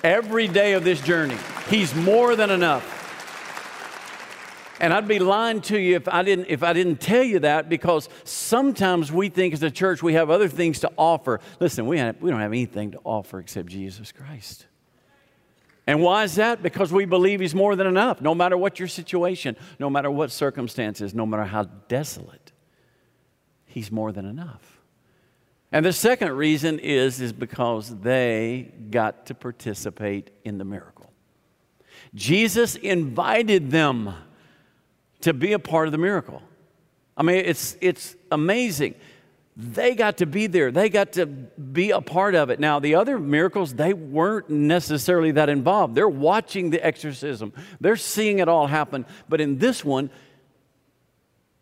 Every 0.06 0.48
day 0.48 0.74
of 0.74 0.84
this 0.84 1.02
journey, 1.02 1.36
He's 1.68 1.96
more 1.96 2.36
than 2.36 2.52
enough. 2.52 2.92
And 4.80 4.94
I'd 4.94 5.08
be 5.08 5.18
lying 5.18 5.62
to 5.62 5.80
you 5.80 5.96
if 5.96 6.08
I 6.08 6.22
didn't 6.22 6.46
if 6.48 6.62
I 6.62 6.74
didn't 6.74 7.02
tell 7.02 7.24
you 7.24 7.40
that 7.40 7.70
because 7.70 8.08
sometimes 8.24 9.12
we 9.12 9.30
think 9.30 9.56
as 9.56 9.64
a 9.64 9.72
church 9.72 10.04
we 10.04 10.14
have 10.14 10.30
other 10.30 10.48
things 10.48 10.82
to 10.82 10.92
offer. 10.96 11.40
Listen, 11.60 11.88
we, 11.88 11.98
have, 11.98 12.22
we 12.22 12.30
don't 12.30 12.40
have 12.40 12.52
anything 12.52 12.92
to 12.92 13.00
offer 13.04 13.40
except 13.40 13.68
Jesus 13.68 14.12
Christ. 14.12 14.68
And 15.88 16.04
why 16.04 16.24
is 16.24 16.36
that? 16.36 16.62
Because 16.62 16.94
we 16.94 17.06
believe 17.06 17.40
He's 17.40 17.56
more 17.56 17.76
than 17.76 17.88
enough, 17.88 18.22
no 18.22 18.36
matter 18.36 18.56
what 18.56 18.78
your 18.78 18.88
situation, 18.88 19.58
no 19.80 19.90
matter 19.90 20.12
what 20.12 20.30
circumstances, 20.30 21.16
no 21.16 21.26
matter 21.26 21.46
how 21.46 21.64
desolate, 21.88 22.52
He's 23.66 23.92
more 23.92 24.12
than 24.12 24.28
enough. 24.28 24.82
And 25.76 25.86
the 25.86 25.92
second 25.92 26.32
reason 26.32 26.80
is, 26.80 27.20
is 27.20 27.34
because 27.34 27.94
they 28.00 28.72
got 28.92 29.26
to 29.26 29.36
participate 29.36 30.32
in 30.46 30.58
the 30.58 30.64
miracle. 30.64 31.12
Jesus 32.14 32.78
invited 32.78 33.72
them 33.72 34.14
to 35.20 35.34
be 35.34 35.52
a 35.52 35.60
part 35.60 35.90
of 35.90 35.92
the 35.92 35.98
miracle. 35.98 36.42
I 37.18 37.24
mean, 37.24 37.44
it's, 37.44 37.76
it's 37.82 38.16
amazing 38.32 38.96
they 39.58 39.96
got 39.96 40.18
to 40.18 40.26
be 40.26 40.48
there. 40.48 40.72
They 40.72 40.90
got 40.90 41.14
to 41.14 41.26
be 41.26 41.92
a 41.92 42.02
part 42.02 42.36
of 42.36 42.50
it. 42.50 42.60
Now, 42.60 42.80
the 42.80 42.96
other 42.96 43.18
miracles, 43.18 43.74
they 43.74 43.94
weren't 43.94 44.50
necessarily 44.50 45.32
that 45.32 45.48
involved. 45.48 45.96
They're 45.96 46.10
watching 46.10 46.70
the 46.70 46.86
exorcism, 46.86 47.54
they're 47.80 47.96
seeing 47.96 48.40
it 48.40 48.48
all 48.48 48.68
happen. 48.68 49.06
But 49.30 49.40
in 49.42 49.58
this 49.58 49.84
one, 49.84 50.10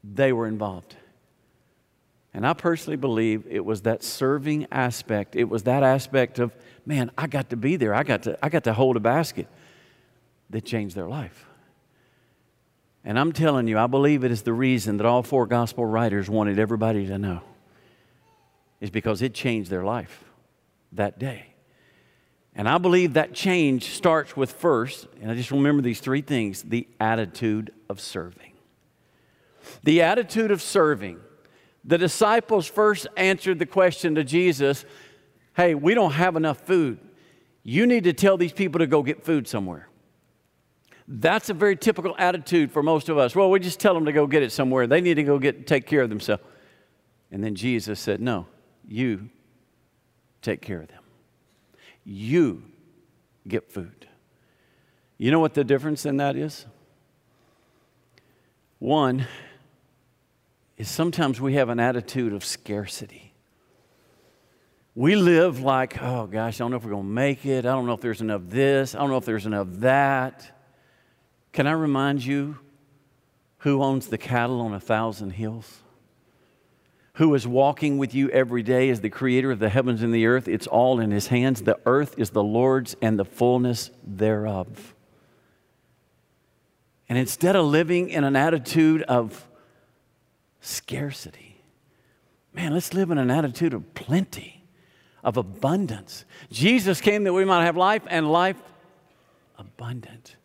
they 0.03 0.33
were 0.33 0.47
involved. 0.47 0.95
And 2.33 2.47
I 2.47 2.53
personally 2.53 2.97
believe 2.97 3.45
it 3.47 3.63
was 3.63 3.81
that 3.81 4.03
serving 4.03 4.67
aspect. 4.71 5.35
It 5.35 5.45
was 5.45 5.63
that 5.63 5.83
aspect 5.83 6.39
of, 6.39 6.55
man, 6.85 7.11
I 7.17 7.27
got 7.27 7.51
to 7.51 7.57
be 7.57 7.75
there. 7.75 7.93
I 7.93 8.03
got 8.03 8.23
to, 8.23 8.37
I 8.43 8.49
got 8.49 8.63
to 8.63 8.73
hold 8.73 8.97
a 8.97 8.99
basket 8.99 9.47
that 10.49 10.65
changed 10.65 10.95
their 10.95 11.07
life. 11.07 11.45
And 13.05 13.19
I'm 13.19 13.33
telling 13.33 13.67
you, 13.67 13.77
I 13.77 13.87
believe 13.87 14.23
it 14.23 14.31
is 14.31 14.43
the 14.43 14.53
reason 14.53 14.97
that 14.97 15.05
all 15.05 15.23
four 15.23 15.45
gospel 15.45 15.85
writers 15.85 16.29
wanted 16.29 16.57
everybody 16.57 17.05
to 17.07 17.17
know 17.17 17.41
is 18.79 18.89
because 18.89 19.21
it 19.21 19.33
changed 19.33 19.69
their 19.69 19.83
life 19.83 20.23
that 20.93 21.19
day. 21.19 21.47
And 22.55 22.69
I 22.69 22.77
believe 22.77 23.13
that 23.13 23.33
change 23.33 23.89
starts 23.89 24.37
with 24.37 24.51
first, 24.51 25.07
and 25.21 25.31
I 25.31 25.35
just 25.35 25.51
remember 25.51 25.81
these 25.81 25.99
three 25.99 26.21
things 26.21 26.63
the 26.63 26.87
attitude 26.99 27.73
of 27.89 27.99
serving. 27.99 28.53
The 29.83 30.01
attitude 30.01 30.51
of 30.51 30.61
serving. 30.61 31.19
The 31.83 31.97
disciples 31.97 32.67
first 32.67 33.07
answered 33.17 33.59
the 33.59 33.65
question 33.65 34.15
to 34.15 34.23
Jesus 34.23 34.85
hey, 35.55 35.75
we 35.75 35.93
don't 35.93 36.13
have 36.13 36.35
enough 36.35 36.59
food. 36.61 36.97
You 37.61 37.85
need 37.85 38.05
to 38.05 38.13
tell 38.13 38.37
these 38.37 38.51
people 38.51 38.79
to 38.79 38.87
go 38.87 39.03
get 39.03 39.23
food 39.23 39.47
somewhere. 39.47 39.87
That's 41.07 41.49
a 41.49 41.53
very 41.53 41.75
typical 41.75 42.15
attitude 42.17 42.71
for 42.71 42.81
most 42.81 43.07
of 43.07 43.17
us. 43.17 43.35
Well, 43.35 43.51
we 43.51 43.59
just 43.59 43.79
tell 43.79 43.93
them 43.93 44.05
to 44.05 44.11
go 44.11 44.25
get 44.25 44.41
it 44.41 44.51
somewhere. 44.51 44.87
They 44.87 44.99
need 44.99 45.15
to 45.15 45.23
go 45.23 45.37
get 45.37 45.67
take 45.67 45.85
care 45.85 46.01
of 46.01 46.09
themselves. 46.09 46.43
And 47.31 47.43
then 47.43 47.55
Jesus 47.55 47.99
said, 47.99 48.21
No, 48.21 48.47
you 48.87 49.29
take 50.41 50.61
care 50.61 50.81
of 50.81 50.87
them. 50.87 51.03
You 52.03 52.63
get 53.47 53.71
food. 53.71 54.07
You 55.17 55.31
know 55.31 55.39
what 55.39 55.53
the 55.53 55.63
difference 55.63 56.05
in 56.05 56.17
that 56.17 56.35
is? 56.35 56.65
One 58.79 59.27
is 60.77 60.89
sometimes 60.89 61.39
we 61.39 61.53
have 61.53 61.69
an 61.69 61.79
attitude 61.79 62.33
of 62.33 62.43
scarcity. 62.43 63.33
We 64.95 65.15
live 65.15 65.59
like, 65.59 66.01
oh 66.01 66.27
gosh, 66.27 66.59
I 66.59 66.63
don't 66.63 66.71
know 66.71 66.77
if 66.77 66.83
we're 66.83 66.91
going 66.91 67.03
to 67.03 67.09
make 67.09 67.45
it. 67.45 67.65
I 67.65 67.71
don't 67.71 67.85
know 67.85 67.93
if 67.93 68.01
there's 68.01 68.21
enough 68.21 68.41
this. 68.45 68.93
I 68.93 68.99
don't 68.99 69.09
know 69.09 69.17
if 69.17 69.25
there's 69.25 69.45
enough 69.45 69.67
that. 69.79 70.59
Can 71.51 71.67
I 71.67 71.71
remind 71.71 72.23
you 72.23 72.59
who 73.59 73.81
owns 73.81 74.07
the 74.07 74.17
cattle 74.17 74.61
on 74.61 74.73
a 74.73 74.79
thousand 74.79 75.31
hills? 75.31 75.83
who 77.17 77.33
is 77.35 77.47
walking 77.47 77.99
with 77.99 78.15
you 78.15 78.29
every 78.29 78.63
day 78.63 78.89
as 78.89 79.01
the 79.01 79.09
creator 79.09 79.51
of 79.51 79.59
the 79.59 79.69
heavens 79.69 80.01
and 80.01 80.13
the 80.13 80.25
earth. 80.25 80.47
It's 80.47 80.65
all 80.65 80.99
in 80.99 81.11
his 81.11 81.27
hands. 81.27 81.61
The 81.61 81.79
earth 81.85 82.15
is 82.17 82.31
the 82.31 82.43
Lord's 82.43 82.95
and 83.01 83.19
the 83.19 83.25
fullness 83.25 83.91
thereof. 84.03 84.95
And 87.07 87.17
instead 87.17 87.55
of 87.55 87.65
living 87.65 88.09
in 88.09 88.23
an 88.23 88.35
attitude 88.35 89.03
of 89.03 89.47
scarcity, 90.63 91.61
man, 92.53 92.73
let's 92.73 92.93
live 92.93 93.11
in 93.11 93.17
an 93.17 93.29
attitude 93.29 93.73
of 93.73 93.93
plenty, 93.93 94.63
of 95.23 95.37
abundance. 95.37 96.25
Jesus 96.51 97.01
came 97.01 97.25
that 97.25 97.33
we 97.33 97.45
might 97.45 97.65
have 97.65 97.77
life 97.77 98.03
and 98.07 98.31
life 98.31 98.57
abundant. 99.57 100.35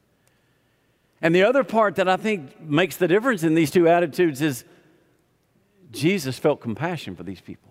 And 1.23 1.35
the 1.35 1.45
other 1.45 1.65
part 1.65 1.97
that 1.97 2.09
I 2.09 2.17
think 2.17 2.61
makes 2.61 2.97
the 2.97 3.09
difference 3.09 3.43
in 3.43 3.55
these 3.55 3.71
two 3.71 3.89
attitudes 3.89 4.43
is 4.43 4.65
Jesus 5.91 6.39
felt 6.39 6.61
compassion 6.61 7.17
for 7.17 7.23
these 7.23 7.41
people. 7.41 7.68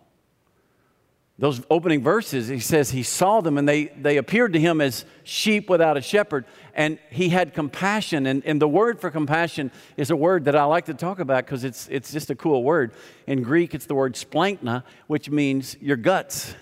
Those 1.39 1.61
opening 1.69 2.01
verses, 2.01 2.47
he 2.47 2.59
says 2.59 2.89
he 2.89 3.03
saw 3.03 3.41
them 3.41 3.59
and 3.59 3.69
they, 3.69 3.85
they 3.85 4.17
appeared 4.17 4.53
to 4.53 4.59
him 4.59 4.81
as 4.81 5.05
sheep 5.23 5.69
without 5.69 5.95
a 5.95 6.01
shepherd, 6.01 6.45
and 6.73 6.97
he 7.11 7.29
had 7.29 7.53
compassion. 7.53 8.25
And, 8.25 8.43
and 8.43 8.59
the 8.59 8.67
word 8.67 8.99
for 8.99 9.11
compassion 9.11 9.71
is 9.97 10.09
a 10.09 10.15
word 10.15 10.45
that 10.45 10.55
I 10.55 10.63
like 10.63 10.85
to 10.85 10.95
talk 10.95 11.19
about 11.19 11.45
because 11.45 11.63
it's, 11.63 11.87
it's 11.89 12.11
just 12.11 12.31
a 12.31 12.35
cool 12.35 12.63
word. 12.63 12.91
In 13.27 13.43
Greek, 13.43 13.75
it's 13.75 13.85
the 13.85 13.93
word 13.93 14.15
splanchna, 14.15 14.83
which 15.05 15.29
means 15.29 15.77
your 15.79 15.97
guts. 15.97 16.55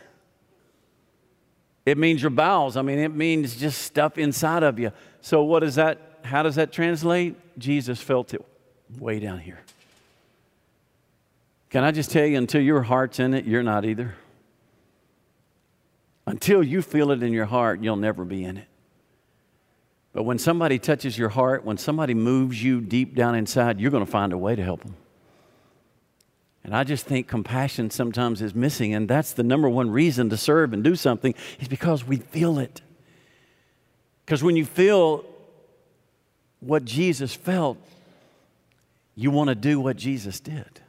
It 1.86 1.98
means 1.98 2.22
your 2.22 2.32
bowels. 2.32 2.76
I 2.76 2.82
mean, 2.82 3.00
it 3.00 3.16
means 3.16 3.56
just 3.56 3.82
stuff 3.82 4.18
inside 4.18 4.64
of 4.64 4.78
you. 4.78 4.92
So, 5.22 5.44
what 5.44 5.62
does 5.62 5.76
that, 5.76 6.20
how 6.24 6.44
does 6.44 6.56
that 6.56 6.74
translate? 6.74 7.38
Jesus 7.58 8.02
felt 8.02 8.34
it 8.34 8.46
way 9.00 9.20
down 9.20 9.40
here. 9.40 9.60
Can 11.70 11.86
I 11.86 11.92
just 11.92 12.12
tell 12.12 12.26
you, 12.26 12.38
until 12.38 12.62
your 12.62 12.82
heart's 12.82 13.20
in 13.20 13.34
it, 13.34 13.46
you're 13.46 13.64
not 13.64 13.86
either. 13.86 14.16
Until 16.26 16.64
you 16.64 16.82
feel 16.82 17.12
it 17.12 17.22
in 17.22 17.34
your 17.34 17.46
heart, 17.46 17.82
you'll 17.82 17.96
never 17.96 18.26
be 18.26 18.44
in 18.44 18.58
it. 18.58 18.68
But 20.14 20.24
when 20.24 20.40
somebody 20.40 20.80
touches 20.80 21.18
your 21.18 21.30
heart, 21.30 21.66
when 21.66 21.78
somebody 21.78 22.14
moves 22.14 22.64
you 22.64 22.82
deep 22.82 23.16
down 23.16 23.36
inside, 23.36 23.80
you're 23.80 23.92
going 23.92 24.06
to 24.06 24.12
find 24.12 24.34
a 24.34 24.38
way 24.38 24.56
to 24.56 24.64
help 24.64 24.82
them. 24.82 24.96
And 26.64 26.76
I 26.76 26.84
just 26.84 27.06
think 27.06 27.28
compassion 27.28 27.92
sometimes 27.92 28.42
is 28.42 28.56
missing, 28.56 28.96
and 28.96 29.08
that's 29.08 29.34
the 29.34 29.44
number 29.44 29.70
one 29.70 29.92
reason 29.92 30.30
to 30.30 30.38
serve 30.38 30.74
and 30.74 30.84
do 30.84 30.96
something 30.96 31.36
is 31.60 31.68
because 31.68 32.06
we 32.06 32.18
feel 32.18 32.58
it. 32.58 32.82
Because 34.26 34.42
when 34.42 34.56
you 34.56 34.66
feel 34.66 35.26
what 36.62 36.84
Jesus 36.86 37.36
felt, 37.36 37.78
you 39.16 39.30
want 39.30 39.50
to 39.50 39.56
do 39.56 39.80
what 39.80 39.96
Jesus 39.96 40.40
did. 40.40 40.82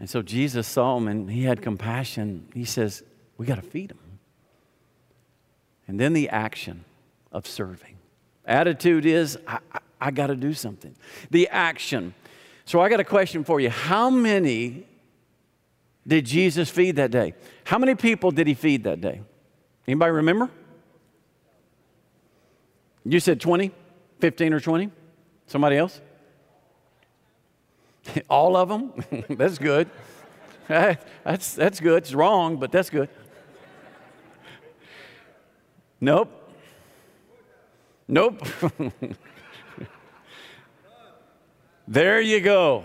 And 0.00 0.08
so 0.08 0.22
Jesus 0.22 0.66
saw 0.66 0.96
him 0.96 1.06
and 1.06 1.30
he 1.30 1.44
had 1.44 1.60
compassion. 1.60 2.48
He 2.54 2.64
says, 2.64 3.02
We 3.42 3.48
got 3.48 3.56
to 3.56 3.62
feed 3.62 3.90
them. 3.90 3.98
And 5.88 5.98
then 5.98 6.12
the 6.12 6.28
action 6.28 6.84
of 7.32 7.44
serving. 7.44 7.96
Attitude 8.46 9.04
is, 9.04 9.36
I, 9.48 9.58
I 10.00 10.12
got 10.12 10.28
to 10.28 10.36
do 10.36 10.54
something. 10.54 10.94
The 11.32 11.48
action. 11.48 12.14
So 12.66 12.80
I 12.80 12.88
got 12.88 13.00
a 13.00 13.04
question 13.04 13.42
for 13.42 13.58
you. 13.58 13.68
How 13.68 14.10
many 14.10 14.86
did 16.06 16.24
Jesus 16.24 16.70
feed 16.70 16.94
that 16.96 17.10
day? 17.10 17.34
How 17.64 17.78
many 17.78 17.96
people 17.96 18.30
did 18.30 18.46
he 18.46 18.54
feed 18.54 18.84
that 18.84 19.00
day? 19.00 19.22
Anybody 19.88 20.12
remember? 20.12 20.48
You 23.04 23.18
said 23.18 23.40
20, 23.40 23.72
15 24.20 24.52
or 24.52 24.60
20? 24.60 24.88
Somebody 25.48 25.78
else? 25.78 26.00
All 28.30 28.56
of 28.56 28.68
them? 28.68 28.92
that's 29.36 29.58
good. 29.58 29.90
that's, 30.68 31.54
that's 31.56 31.80
good. 31.80 32.04
It's 32.04 32.14
wrong, 32.14 32.58
but 32.58 32.70
that's 32.70 32.88
good. 32.88 33.08
Nope. 36.02 36.52
Nope. 38.08 38.44
there 41.86 42.20
you 42.20 42.40
go. 42.40 42.82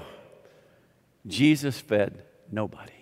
Jesus 1.25 1.79
fed 1.79 2.21
nobody. 2.51 2.93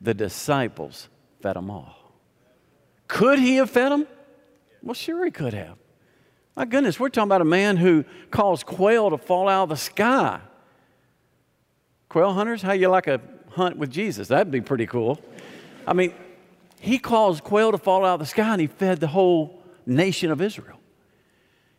The 0.00 0.14
disciples 0.14 1.10
fed 1.42 1.56
them 1.56 1.70
all. 1.70 2.14
Could 3.08 3.38
he 3.38 3.56
have 3.56 3.68
fed 3.68 3.92
them? 3.92 4.06
Well, 4.82 4.94
sure 4.94 5.22
he 5.26 5.30
could 5.30 5.52
have. 5.52 5.76
My 6.56 6.64
goodness, 6.64 6.98
we're 6.98 7.10
talking 7.10 7.28
about 7.28 7.42
a 7.42 7.44
man 7.44 7.76
who 7.76 8.06
caused 8.30 8.64
quail 8.64 9.10
to 9.10 9.18
fall 9.18 9.50
out 9.50 9.64
of 9.64 9.68
the 9.68 9.76
sky. 9.76 10.40
Quail 12.08 12.32
hunters, 12.32 12.62
how 12.62 12.72
you 12.72 12.88
like 12.88 13.06
a 13.06 13.20
hunt 13.50 13.76
with 13.76 13.90
Jesus? 13.90 14.28
That'd 14.28 14.50
be 14.50 14.62
pretty 14.62 14.86
cool. 14.86 15.20
I 15.86 15.92
mean, 15.92 16.14
he 16.84 16.98
caused 16.98 17.42
quail 17.42 17.72
to 17.72 17.78
fall 17.78 18.04
out 18.04 18.14
of 18.14 18.20
the 18.20 18.26
sky 18.26 18.52
and 18.52 18.60
he 18.60 18.66
fed 18.66 19.00
the 19.00 19.06
whole 19.06 19.62
nation 19.86 20.30
of 20.30 20.42
Israel. 20.42 20.78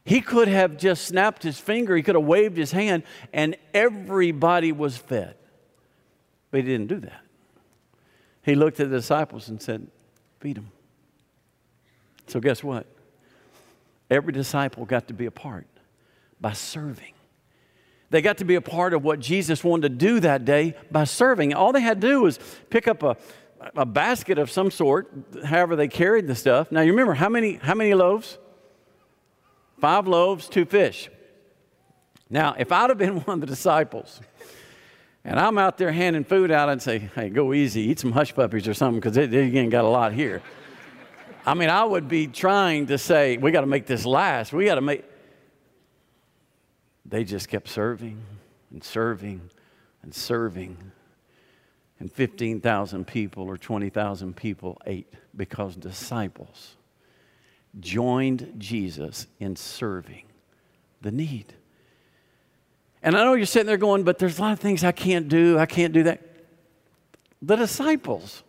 He 0.04 0.20
could 0.20 0.48
have 0.48 0.78
just 0.78 1.06
snapped 1.06 1.44
his 1.44 1.60
finger, 1.60 1.96
he 1.96 2.02
could 2.02 2.16
have 2.16 2.24
waved 2.24 2.58
his 2.58 2.72
hand, 2.72 3.04
and 3.32 3.56
everybody 3.72 4.72
was 4.72 4.98
fed. 4.98 5.36
But 6.50 6.62
he 6.62 6.66
didn't 6.66 6.88
do 6.88 7.00
that. 7.02 7.22
He 8.42 8.56
looked 8.56 8.80
at 8.80 8.90
the 8.90 8.98
disciples 8.98 9.48
and 9.50 9.62
said, 9.62 9.88
Feed 10.40 10.58
them. 10.58 10.72
So, 12.26 12.40
guess 12.40 12.64
what? 12.64 12.88
Every 14.10 14.34
disciple 14.34 14.86
got 14.86 15.08
to 15.10 15.14
be 15.14 15.28
a 15.28 15.32
part 15.32 15.68
by 16.42 16.54
serving. 16.54 17.14
They 18.10 18.22
got 18.22 18.38
to 18.40 18.46
be 18.46 18.56
a 18.56 18.62
part 18.62 18.94
of 18.94 19.04
what 19.04 19.20
Jesus 19.20 19.64
wanted 19.64 19.90
to 19.90 19.96
do 20.06 20.20
that 20.22 20.46
day 20.46 20.76
by 20.92 21.04
serving. 21.04 21.54
All 21.54 21.72
they 21.72 21.82
had 21.82 22.02
to 22.02 22.08
do 22.08 22.22
was 22.22 22.40
pick 22.70 22.88
up 22.88 23.04
a, 23.04 23.18
a 23.76 23.86
basket 23.86 24.38
of 24.38 24.52
some 24.52 24.70
sort, 24.72 25.12
however 25.44 25.76
they 25.76 25.88
carried 25.88 26.28
the 26.28 26.36
stuff. 26.36 26.72
Now, 26.72 26.82
you 26.82 26.92
remember 26.92 27.14
how 27.14 27.30
many, 27.30 27.56
how 27.56 27.74
many 27.74 27.94
loaves? 27.94 28.38
Five 29.80 30.08
loaves, 30.08 30.48
two 30.48 30.66
fish. 30.66 31.10
Now, 32.30 32.56
if 32.58 32.72
I'd 32.72 32.90
have 32.90 32.98
been 32.98 33.20
one 33.22 33.36
of 33.36 33.42
the 33.42 33.48
disciples, 33.48 34.22
and 35.24 35.40
I'm 35.40 35.58
out 35.58 35.78
there 35.78 35.92
handing 35.92 36.24
food 36.24 36.52
out, 36.52 36.70
I'd 36.70 36.82
say, 36.82 37.10
hey, 37.16 37.30
go 37.30 37.54
easy, 37.54 37.82
eat 37.82 38.00
some 38.00 38.12
hush 38.12 38.34
puppies 38.34 38.68
or 38.68 38.74
something, 38.74 39.00
because 39.00 39.16
they, 39.16 39.26
they 39.26 39.42
ain't 39.42 39.72
got 39.72 39.86
a 39.86 39.90
lot 39.90 40.14
here. 40.14 40.42
I 41.46 41.54
mean, 41.54 41.70
I 41.70 41.84
would 41.84 42.08
be 42.08 42.28
trying 42.28 42.88
to 42.88 42.98
say, 42.98 43.38
we 43.38 43.52
got 43.52 43.62
to 43.62 43.68
make 43.68 43.86
this 43.86 44.06
last. 44.06 44.52
We 44.52 44.66
got 44.66 44.76
to 44.76 44.82
make. 44.82 45.04
They 47.06 47.24
just 47.24 47.50
kept 47.50 47.68
serving 47.68 48.20
and 48.72 48.84
serving 48.84 49.50
and 50.02 50.14
serving. 50.14 50.92
And 52.00 52.12
15,000 52.12 53.08
people 53.08 53.44
or 53.44 53.58
20,000 53.58 54.36
people 54.36 54.82
ate 54.86 55.14
because 55.36 55.76
disciples 55.76 56.76
joined 57.80 58.54
Jesus 58.58 59.28
in 59.40 59.56
serving 59.56 60.24
the 61.02 61.12
need. 61.12 61.54
And 63.02 63.16
I 63.16 63.24
know 63.24 63.34
you're 63.36 63.46
sitting 63.46 63.68
there 63.68 63.78
going, 63.78 64.04
but 64.04 64.18
there's 64.18 64.40
a 64.40 64.42
lot 64.42 64.54
of 64.54 64.60
things 64.60 64.84
I 64.84 64.92
can't 64.92 65.30
do. 65.30 65.60
I 65.60 65.66
can't 65.66 65.94
do 65.94 66.04
that. 66.04 66.22
The 67.42 67.56
disciples. 67.56 68.44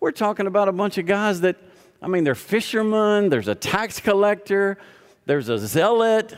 We're 0.00 0.10
talking 0.10 0.46
about 0.46 0.68
a 0.68 0.72
bunch 0.72 0.98
of 0.98 1.06
guys 1.06 1.40
that, 1.40 1.56
I 2.02 2.08
mean, 2.08 2.24
they're 2.24 2.34
fishermen, 2.34 3.30
there's 3.30 3.48
a 3.48 3.54
tax 3.54 4.00
collector, 4.00 4.76
there's 5.24 5.48
a 5.48 5.58
zealot, 5.58 6.36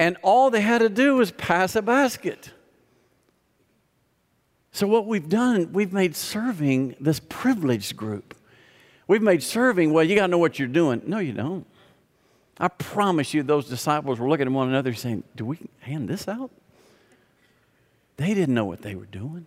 and 0.00 0.16
all 0.22 0.50
they 0.50 0.60
had 0.60 0.78
to 0.78 0.88
do 0.88 1.16
was 1.16 1.30
pass 1.30 1.76
a 1.76 1.82
basket. 1.82 2.50
So, 4.76 4.86
what 4.86 5.06
we've 5.06 5.26
done, 5.26 5.72
we've 5.72 5.94
made 5.94 6.14
serving 6.14 6.96
this 7.00 7.18
privileged 7.18 7.96
group. 7.96 8.34
We've 9.08 9.22
made 9.22 9.42
serving, 9.42 9.90
well, 9.90 10.04
you 10.04 10.14
got 10.14 10.26
to 10.26 10.28
know 10.28 10.36
what 10.36 10.58
you're 10.58 10.68
doing. 10.68 11.00
No, 11.06 11.16
you 11.16 11.32
don't. 11.32 11.66
I 12.60 12.68
promise 12.68 13.32
you, 13.32 13.42
those 13.42 13.70
disciples 13.70 14.20
were 14.20 14.28
looking 14.28 14.46
at 14.46 14.52
one 14.52 14.68
another 14.68 14.92
saying, 14.92 15.24
Do 15.34 15.46
we 15.46 15.60
hand 15.80 16.10
this 16.10 16.28
out? 16.28 16.50
They 18.18 18.34
didn't 18.34 18.54
know 18.54 18.66
what 18.66 18.82
they 18.82 18.94
were 18.94 19.06
doing. 19.06 19.46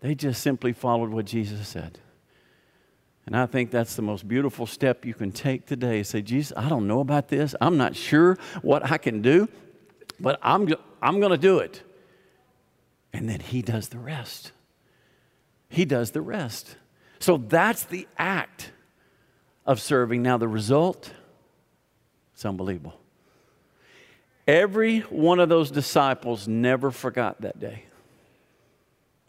They 0.00 0.14
just 0.14 0.40
simply 0.40 0.72
followed 0.72 1.10
what 1.10 1.26
Jesus 1.26 1.68
said. 1.68 1.98
And 3.26 3.36
I 3.36 3.44
think 3.44 3.70
that's 3.70 3.94
the 3.94 4.00
most 4.00 4.26
beautiful 4.26 4.66
step 4.66 5.04
you 5.04 5.12
can 5.12 5.32
take 5.32 5.66
today. 5.66 6.02
Say, 6.02 6.22
Jesus, 6.22 6.50
I 6.56 6.70
don't 6.70 6.88
know 6.88 7.00
about 7.00 7.28
this. 7.28 7.54
I'm 7.60 7.76
not 7.76 7.94
sure 7.94 8.38
what 8.62 8.90
I 8.90 8.96
can 8.96 9.20
do, 9.20 9.50
but 10.18 10.38
I'm, 10.42 10.66
I'm 11.02 11.20
going 11.20 11.32
to 11.32 11.36
do 11.36 11.58
it. 11.58 11.82
And 13.14 13.28
then 13.28 13.40
He 13.40 13.62
does 13.62 13.88
the 13.88 13.98
rest. 13.98 14.50
He 15.68 15.84
does 15.84 16.10
the 16.10 16.20
rest. 16.20 16.76
So 17.20 17.38
that's 17.38 17.84
the 17.84 18.06
act 18.18 18.72
of 19.64 19.80
serving. 19.80 20.22
Now, 20.22 20.36
the 20.36 20.48
result, 20.48 21.12
it's 22.34 22.44
unbelievable. 22.44 23.00
Every 24.46 25.00
one 25.00 25.40
of 25.40 25.48
those 25.48 25.70
disciples 25.70 26.46
never 26.46 26.90
forgot 26.90 27.40
that 27.42 27.58
day. 27.58 27.84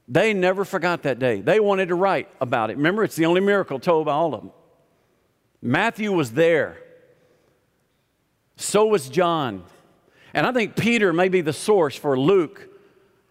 They 0.08 0.34
never 0.34 0.66
forgot 0.66 1.04
that 1.04 1.20
day. 1.20 1.42
They 1.42 1.60
wanted 1.60 1.88
to 1.88 1.96
write 1.96 2.28
about 2.42 2.70
it. 2.70 2.78
Remember, 2.78 3.04
it's 3.04 3.16
the 3.16 3.26
only 3.26 3.42
miracle 3.42 3.80
told 3.80 4.08
by 4.08 4.14
all 4.14 4.34
of 4.34 4.42
them. 4.42 4.52
Matthew 5.62 6.12
was 6.12 6.32
there. 6.32 6.78
So 8.58 8.88
was 8.88 9.10
John. 9.10 9.64
And 10.34 10.46
I 10.46 10.52
think 10.52 10.76
Peter 10.76 11.14
may 11.14 11.30
be 11.30 11.42
the 11.42 11.54
source 11.54 11.96
for 11.96 12.20
Luke 12.20 12.68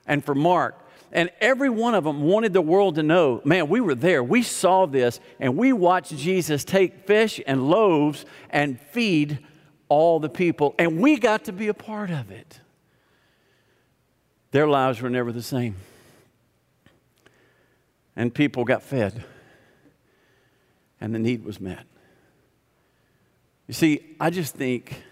and 0.07 0.25
for 0.25 0.35
Mark. 0.35 0.81
And 1.13 1.31
every 1.41 1.71
one 1.71 1.95
of 1.95 2.03
them 2.05 2.23
wanted 2.23 2.53
the 2.53 2.61
world 2.61 2.97
to 2.97 3.03
know 3.03 3.41
man, 3.45 3.69
we 3.69 3.81
were 3.81 3.95
there. 3.95 4.23
We 4.23 4.43
saw 4.43 4.87
this, 4.87 5.21
and 5.39 5.57
we 5.57 5.73
watched 5.73 6.17
Jesus 6.17 6.65
take 6.65 7.07
fish 7.07 7.41
and 7.47 7.71
loaves 7.71 8.27
and 8.51 8.81
feed 8.81 9.39
all 9.89 10.19
the 10.19 10.29
people. 10.29 10.75
And 10.79 11.01
we 11.01 11.19
got 11.19 11.45
to 11.45 11.53
be 11.53 11.69
a 11.69 11.75
part 11.75 12.11
of 12.11 12.31
it. 12.33 12.61
Their 14.51 14.67
lives 14.67 15.01
were 15.01 15.11
never 15.11 15.31
the 15.31 15.43
same. 15.43 15.77
And 18.17 18.33
people 18.33 18.65
got 18.65 18.83
fed, 18.83 19.25
and 21.01 21.15
the 21.15 21.19
need 21.19 21.45
was 21.45 21.61
met. 21.61 21.85
You 23.67 23.75
see, 23.75 24.17
I 24.21 24.31
just 24.31 24.55
think 24.55 25.03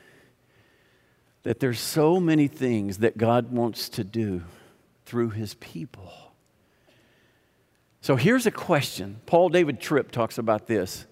that 1.42 1.58
there's 1.58 1.80
so 1.80 2.20
many 2.20 2.46
things 2.46 2.98
that 2.98 3.16
God 3.16 3.50
wants 3.50 3.88
to 3.90 4.04
do 4.04 4.42
through 5.12 5.28
his 5.28 5.52
people. 5.56 6.10
So 8.00 8.16
here's 8.16 8.46
a 8.46 8.50
question. 8.50 9.20
Paul 9.26 9.50
David 9.50 9.78
Tripp 9.78 10.10
talks 10.10 10.38
about 10.38 10.68
this. 10.68 11.04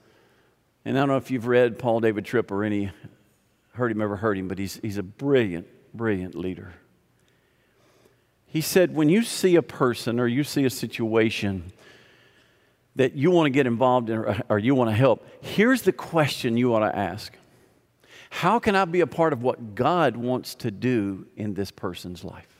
And 0.87 0.97
I 0.97 1.03
don't 1.03 1.11
know 1.11 1.19
if 1.19 1.31
you've 1.31 1.47
read 1.47 1.79
Paul 1.79 2.01
David 2.01 2.25
Tripp 2.25 2.51
or 2.51 2.65
any, 2.65 2.93
heard 3.75 3.93
him, 3.93 4.01
ever 4.01 4.17
heard 4.17 4.39
him, 4.39 4.49
but 4.49 4.59
he's, 4.59 4.81
he's 4.81 4.97
a 4.97 5.03
brilliant, 5.03 5.67
brilliant 5.93 6.35
leader. 6.35 6.73
He 8.47 8.63
said, 8.63 8.95
when 8.95 9.11
you 9.11 9.23
see 9.23 9.55
a 9.57 9.63
person 9.63 10.19
or 10.19 10.27
you 10.27 10.45
see 10.45 10.65
a 10.65 10.71
situation 10.71 11.71
that 12.97 13.15
you 13.15 13.31
want 13.31 13.49
to 13.49 13.51
get 13.51 13.67
involved 13.67 14.09
in 14.09 14.43
or 14.49 14.59
you 14.59 14.75
want 14.75 14.89
to 14.89 14.97
help, 14.97 15.29
here's 15.43 15.83
the 15.83 15.93
question 15.93 16.57
you 16.57 16.71
want 16.71 16.91
to 16.91 16.99
ask 16.99 17.35
How 18.31 18.59
can 18.59 18.75
I 18.75 18.87
be 18.87 19.01
a 19.01 19.07
part 19.07 19.35
of 19.35 19.43
what 19.43 19.75
God 19.75 20.17
wants 20.17 20.55
to 20.55 20.71
do 20.71 21.27
in 21.37 21.53
this 21.53 21.71
person's 21.71 22.25
life? 22.25 22.60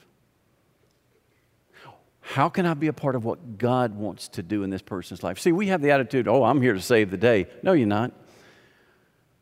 How 2.31 2.49
can 2.49 2.65
I 2.65 2.75
be 2.75 2.87
a 2.87 2.93
part 2.93 3.17
of 3.17 3.25
what 3.25 3.59
God 3.59 3.97
wants 3.97 4.29
to 4.29 4.43
do 4.45 4.63
in 4.63 4.71
this 4.71 4.83
person's 4.83 5.25
life? 5.25 5.41
See, 5.41 5.51
we 5.51 5.67
have 5.67 5.83
the 5.83 5.91
attitude, 5.91 6.29
oh, 6.29 6.45
I'm 6.45 6.63
here 6.63 6.75
to 6.75 6.81
save 6.81 7.11
the 7.11 7.17
day. 7.17 7.49
No, 7.65 7.73
you're 7.73 7.89
not. 7.89 8.13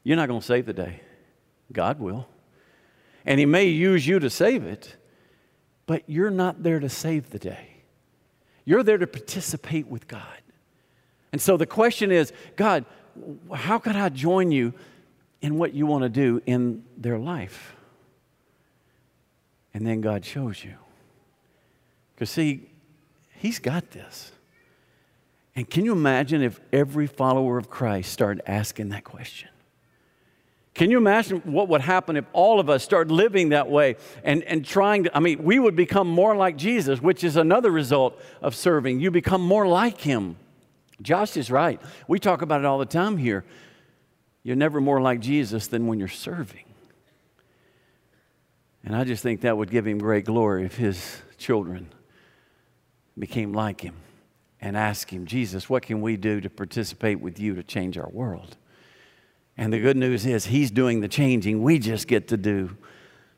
You're 0.05 0.16
not 0.16 0.27
going 0.27 0.40
to 0.40 0.46
save 0.46 0.64
the 0.64 0.72
day. 0.72 1.03
God 1.70 2.01
will. 2.01 2.27
And 3.27 3.38
He 3.38 3.44
may 3.44 3.66
use 3.66 4.07
you 4.07 4.18
to 4.20 4.31
save 4.31 4.64
it, 4.64 4.96
but 5.85 6.03
you're 6.07 6.31
not 6.31 6.62
there 6.62 6.81
to 6.81 6.88
save 6.88 7.29
the 7.29 7.38
day. 7.38 7.83
You're 8.64 8.83
there 8.83 8.96
to 8.96 9.07
participate 9.07 9.87
with 9.87 10.09
God. 10.09 10.40
And 11.31 11.42
so 11.42 11.59
the 11.59 11.66
question 11.66 12.11
is 12.11 12.33
God, 12.57 12.87
how 13.55 13.79
can 13.79 13.96
I 13.96 14.09
join 14.09 14.51
you 14.51 14.72
in 15.42 15.59
what 15.59 15.74
you 15.74 15.85
want 15.85 16.05
to 16.05 16.09
do 16.09 16.40
in 16.46 16.85
their 16.96 17.18
life? 17.18 17.77
And 19.74 19.87
then 19.87 20.01
God 20.01 20.24
shows 20.24 20.64
you. 20.64 20.77
Because, 22.14 22.31
see, 22.31 22.68
He's 23.38 23.59
got 23.59 23.90
this. 23.90 24.33
And 25.55 25.68
can 25.68 25.85
you 25.85 25.92
imagine 25.92 26.42
if 26.42 26.61
every 26.72 27.07
follower 27.07 27.59
of 27.59 27.70
Christ 27.70 28.12
started 28.12 28.42
asking 28.46 28.90
that 28.90 29.05
question? 29.05 29.48
Can 30.74 30.90
you 30.90 30.98
imagine 30.98 31.38
what 31.40 31.68
would 31.68 31.81
happen 31.81 32.16
if 32.16 32.24
all 32.33 32.61
of 32.61 32.70
us 32.70 32.85
started 32.85 33.11
living 33.11 33.48
that 33.48 33.68
way 33.68 33.96
and, 34.22 34.44
and 34.44 34.64
trying 34.64 35.05
to? 35.05 35.16
I 35.16 35.18
mean, 35.18 35.42
we 35.42 35.59
would 35.59 35.74
become 35.74 36.07
more 36.07 36.37
like 36.37 36.57
Jesus, 36.57 37.03
which 37.03 37.24
is 37.24 37.37
another 37.37 37.72
result 37.72 38.20
of 38.40 38.55
serving. 38.55 39.01
You 39.01 39.11
become 39.11 39.40
more 39.40 39.66
like 39.66 40.01
Him. 40.01 40.37
Josh 41.03 41.37
is 41.37 41.51
right. 41.51 41.81
We 42.07 42.20
talk 42.20 42.42
about 42.42 42.61
it 42.61 42.66
all 42.66 42.79
the 42.79 42.87
time 42.87 43.16
here. 43.16 43.44
You're 44.44 44.55
never 44.55 44.81
more 44.81 45.01
like 45.01 45.18
Jesus 45.18 45.66
than 45.66 45.88
when 45.88 45.98
you're 45.98 46.07
serving. 46.07 46.64
And 48.85 48.94
I 48.94 49.03
just 49.03 49.24
think 49.24 49.40
that 49.40 49.57
would 49.57 49.70
give 49.70 49.87
Him 49.87 49.98
great 49.98 50.24
glory 50.24 50.64
if 50.64 50.77
His 50.77 51.20
children 51.37 51.88
became 53.19 53.53
like 53.53 53.81
Him 53.81 53.95
and 54.61 54.77
asked 54.77 55.11
Him, 55.11 55.27
Jesus, 55.27 55.69
what 55.69 55.83
can 55.83 56.01
we 56.01 56.17
do 56.17 56.41
to 56.41 56.51
participate 56.51 57.21
with 57.21 57.39
you 57.39 57.55
to 57.55 57.63
change 57.63 57.99
our 57.99 58.09
world? 58.11 58.57
And 59.57 59.73
the 59.73 59.81
good 59.81 59.97
news 59.97 60.25
is, 60.25 60.47
He's 60.47 60.71
doing 60.71 61.01
the 61.01 61.09
changing. 61.09 61.63
We 61.63 61.79
just 61.79 62.07
get 62.07 62.29
to 62.29 62.37
do 62.37 62.77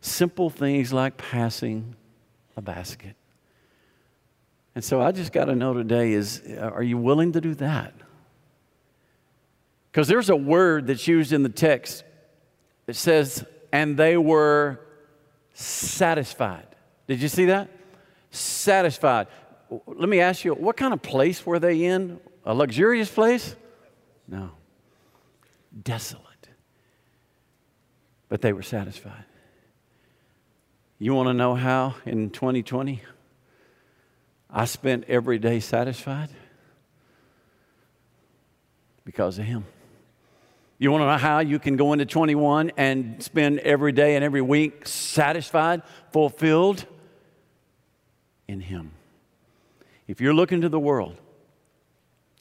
simple 0.01 0.51
things 0.51 0.93
like 0.93 1.17
passing 1.17 1.95
a 2.57 2.63
basket. 2.63 3.17
And 4.75 4.85
so 4.85 5.01
I 5.01 5.13
just 5.13 5.33
got 5.33 5.47
to 5.47 5.55
know 5.55 5.75
today 5.75 6.13
is 6.13 6.43
uh, 6.47 6.71
are 6.73 6.83
you 6.83 6.97
willing 6.97 7.33
to 7.33 7.41
do 7.41 7.55
that? 7.57 7.93
Because 9.91 10.07
there's 10.07 10.31
a 10.31 10.37
word 10.37 10.87
that's 10.87 11.09
used 11.09 11.33
in 11.33 11.43
the 11.43 11.49
text 11.49 12.05
that 12.87 12.95
says, 12.95 13.45
and 13.73 13.97
they 13.97 14.17
were 14.17 14.81
satisfied. 15.55 16.67
Did 17.09 17.21
you 17.21 17.29
see 17.29 17.47
that? 17.47 17.69
Satisfied. 18.31 19.27
Let 19.87 20.09
me 20.09 20.21
ask 20.21 20.45
you, 20.45 20.55
what 20.55 20.77
kind 20.77 20.93
of 20.93 21.01
place 21.01 21.47
were 21.47 21.59
they 21.59 21.85
in? 21.85 22.21
A 22.45 22.55
luxurious 22.55 23.11
place? 23.11 23.55
No 24.27 24.51
desolate. 25.83 26.25
But 28.29 28.41
they 28.43 28.53
were 28.53 28.63
satisfied. 28.63 29.25
You 30.99 31.15
want 31.15 31.29
to 31.29 31.35
know 31.35 31.55
how 31.55 31.95
in 32.05 32.31
2020 32.31 33.01
I 34.51 34.65
spent 34.67 35.05
every 35.09 35.39
day 35.39 35.61
satisfied? 35.61 36.29
Because 39.05 39.39
of 39.39 39.45
Him. 39.45 39.65
You 40.79 40.91
want 40.91 41.03
to 41.03 41.07
know 41.07 41.17
how 41.17 41.41
you 41.41 41.59
can 41.59 41.77
go 41.77 41.93
into 41.93 42.07
21 42.07 42.73
and 42.77 43.23
spend 43.23 43.61
every 43.61 43.93
day 43.93 44.17
and 44.17 44.25
every 44.25 44.43
week 44.43 44.87
satisfied, 44.87 45.83
fulfilled? 46.13 46.85
In 48.47 48.61
Him. 48.61 48.93
If 50.11 50.21
you're 50.21 50.35
looking 50.35 50.63
to 50.63 50.69
the 50.69 50.81
world 50.81 51.17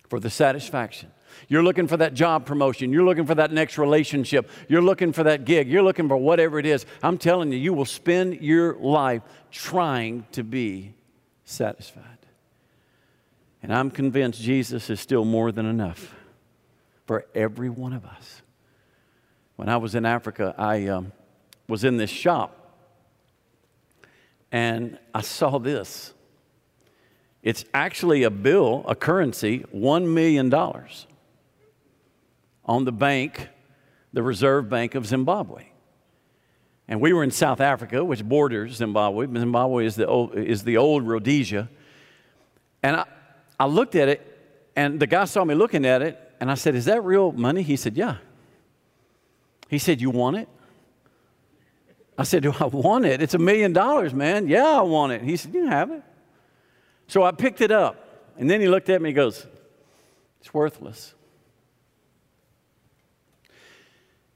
for 0.08 0.20
the 0.20 0.32
satisfaction, 0.32 1.12
you're 1.48 1.62
looking 1.62 1.86
for 1.86 1.98
that 1.98 2.16
job 2.16 2.48
promotion. 2.48 2.92
You're 2.92 3.06
looking 3.06 3.28
for 3.28 3.36
that 3.36 3.52
next 3.52 3.78
relationship. 3.78 4.50
You're 4.68 4.82
looking 4.82 5.14
for 5.14 5.22
that 5.22 5.46
gig. 5.46 5.70
You're 5.70 5.84
looking 5.84 6.08
for 6.08 6.18
whatever 6.18 6.58
it 6.58 6.66
is. 6.66 6.88
I'm 7.04 7.20
telling 7.20 7.52
you, 7.52 7.60
you 7.60 7.72
will 7.72 7.86
spend 7.86 8.42
your 8.42 8.74
life 8.80 9.22
trying 9.52 10.26
to 10.32 10.44
be 10.44 10.96
satisfied. 11.46 12.04
And 13.62 13.72
I'm 13.72 13.92
convinced 13.92 14.42
Jesus 14.42 14.90
is 14.90 15.00
still 15.00 15.24
more 15.24 15.52
than 15.52 15.68
enough 15.68 16.16
for 17.06 17.28
every 17.36 17.70
one 17.70 17.94
of 17.94 18.04
us. 18.04 18.42
When 19.58 19.70
I 19.70 19.78
was 19.78 19.94
in 19.94 20.08
Africa, 20.08 20.56
I 20.58 20.88
um, 20.88 21.12
was 21.68 21.84
in 21.84 21.98
this 21.98 22.10
shop 22.10 22.74
and 24.52 24.98
I 25.14 25.22
saw 25.22 25.60
this. 25.60 26.14
It's 27.42 27.64
actually 27.74 28.24
a 28.24 28.30
bill, 28.30 28.84
a 28.88 28.96
currency, 28.96 29.66
$1 29.74 30.06
million 30.08 30.54
on 32.66 32.86
the 32.86 32.92
bank, 32.92 33.48
the 34.12 34.22
Reserve 34.22 34.70
Bank 34.70 34.96
of 34.96 35.06
Zimbabwe. 35.06 35.66
And 36.88 37.00
we 37.00 37.14
were 37.14 37.24
in 37.24 37.32
South 37.32 37.62
Africa, 37.62 38.04
which 38.04 38.24
borders 38.24 38.76
Zimbabwe. 38.76 39.28
Zimbabwe 39.28 39.86
is 39.86 39.96
the 39.96 40.08
old, 40.08 40.36
is 40.36 40.64
the 40.64 40.78
old 40.78 41.08
Rhodesia. 41.08 41.70
And 42.84 42.98
I, 42.98 43.06
I 43.60 43.68
looked 43.68 43.96
at 43.96 44.10
it, 44.10 44.26
and 44.76 45.00
the 45.00 45.08
guy 45.08 45.26
saw 45.26 45.46
me 45.46 45.56
looking 45.56 45.86
at 45.86 46.02
it, 46.02 46.20
and 46.40 46.50
I 46.50 46.56
said, 46.56 46.76
Is 46.76 46.86
that 46.86 47.04
real 47.04 47.32
money? 47.32 47.62
He 47.62 47.76
said, 47.76 47.96
Yeah. 47.96 48.18
He 49.70 49.78
said, 49.78 50.02
You 50.02 50.10
want 50.10 50.38
it? 50.38 50.50
I 52.18 52.24
said, 52.24 52.44
Do 52.44 52.54
I 52.60 52.66
want 52.66 53.06
it? 53.06 53.22
It's 53.22 53.36
a 53.36 53.40
million 53.40 53.72
dollars, 53.72 54.14
man. 54.14 54.48
Yeah, 54.48 54.66
I 54.66 54.82
want 54.82 55.12
it. 55.12 55.22
He 55.22 55.38
said, 55.38 55.54
You 55.54 55.68
have 55.68 55.92
it. 55.92 56.04
So 57.10 57.24
I 57.24 57.32
picked 57.32 57.60
it 57.60 57.72
up. 57.72 58.06
And 58.38 58.50
then 58.50 58.62
he 58.62 58.70
looked 58.70 58.90
at 58.90 59.02
me 59.02 59.10
and 59.10 59.16
goes, 59.16 59.46
It's 60.40 60.54
worthless. 60.54 61.14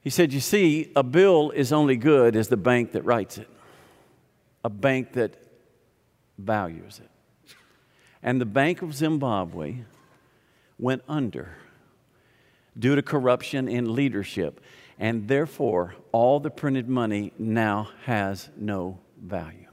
He 0.02 0.10
said, 0.10 0.32
You 0.32 0.40
see, 0.40 0.92
a 0.94 1.02
bill 1.02 1.50
is 1.52 1.72
only 1.72 1.96
good 1.96 2.36
as 2.36 2.48
the 2.48 2.58
bank 2.58 2.92
that 2.92 3.02
writes 3.04 3.38
it, 3.38 3.48
a 4.62 4.68
bank 4.68 5.12
that 5.14 5.36
values 6.36 7.00
it. 7.02 7.56
And 8.22 8.40
the 8.40 8.46
Bank 8.46 8.82
of 8.82 8.94
Zimbabwe 8.94 9.76
went 10.78 11.02
under 11.08 11.56
due 12.78 12.96
to 12.96 13.02
corruption 13.02 13.68
in 13.68 13.94
leadership. 13.94 14.60
And 14.98 15.28
therefore, 15.28 15.94
all 16.10 16.40
the 16.40 16.50
printed 16.50 16.88
money 16.88 17.32
now 17.38 17.90
has 18.04 18.48
no 18.56 18.98
value. 19.22 19.63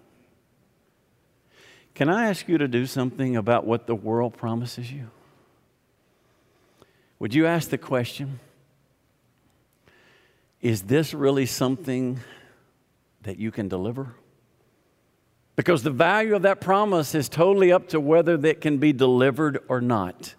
Can 2.02 2.10
I 2.10 2.30
ask 2.30 2.48
you 2.48 2.58
to 2.58 2.68
do 2.68 2.88
something 2.88 3.36
about 3.36 3.64
what 3.64 3.86
the 3.86 3.94
world 3.94 4.34
promises 4.34 4.92
you? 4.92 5.12
Would 7.20 7.36
you 7.36 7.46
ask 7.46 7.70
the 7.70 7.78
question? 7.78 8.40
Is 10.64 10.82
this 10.82 11.14
really 11.14 11.46
something 11.46 12.20
that 13.22 13.38
you 13.38 13.52
can 13.52 13.68
deliver? 13.68 14.16
Because 15.56 15.84
the 15.84 15.92
value 15.92 16.36
of 16.36 16.42
that 16.42 16.60
promise 16.60 17.14
is 17.14 17.30
totally 17.30 17.72
up 17.72 17.90
to 17.90 18.00
whether 18.00 18.36
that 18.36 18.62
can 18.62 18.80
be 18.80 18.94
delivered 18.94 19.60
or 19.68 19.80
not. 19.80 20.34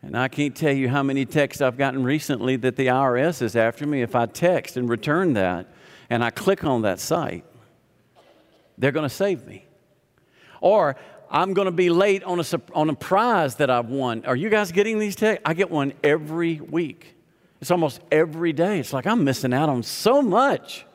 And 0.00 0.16
I 0.16 0.28
can't 0.28 0.56
tell 0.56 0.72
you 0.72 0.88
how 0.88 1.02
many 1.02 1.26
texts 1.26 1.60
I've 1.60 1.76
gotten 1.76 2.02
recently 2.02 2.56
that 2.56 2.76
the 2.76 2.86
IRS 2.86 3.42
is 3.42 3.54
after 3.54 3.86
me. 3.86 4.00
If 4.00 4.14
I 4.14 4.24
text 4.24 4.78
and 4.78 4.88
return 4.88 5.34
that 5.34 5.66
and 6.08 6.24
I 6.24 6.30
click 6.30 6.64
on 6.64 6.80
that 6.80 6.98
site, 6.98 7.44
they're 8.78 8.92
going 8.92 9.06
to 9.06 9.14
save 9.14 9.46
me. 9.46 9.65
Or 10.60 10.96
I'm 11.30 11.54
going 11.54 11.66
to 11.66 11.72
be 11.72 11.90
late 11.90 12.22
on 12.24 12.40
a, 12.40 12.44
on 12.74 12.90
a 12.90 12.94
prize 12.94 13.56
that 13.56 13.70
I've 13.70 13.88
won. 13.88 14.24
Are 14.26 14.36
you 14.36 14.48
guys 14.48 14.72
getting 14.72 14.98
these 14.98 15.16
texts? 15.16 15.42
I 15.44 15.54
get 15.54 15.70
one 15.70 15.92
every 16.04 16.60
week. 16.60 17.14
It's 17.60 17.70
almost 17.70 18.00
every 18.10 18.52
day. 18.52 18.78
It's 18.78 18.92
like 18.92 19.06
I'm 19.06 19.24
missing 19.24 19.52
out 19.52 19.68
on 19.68 19.82
so 19.82 20.22
much. 20.22 20.86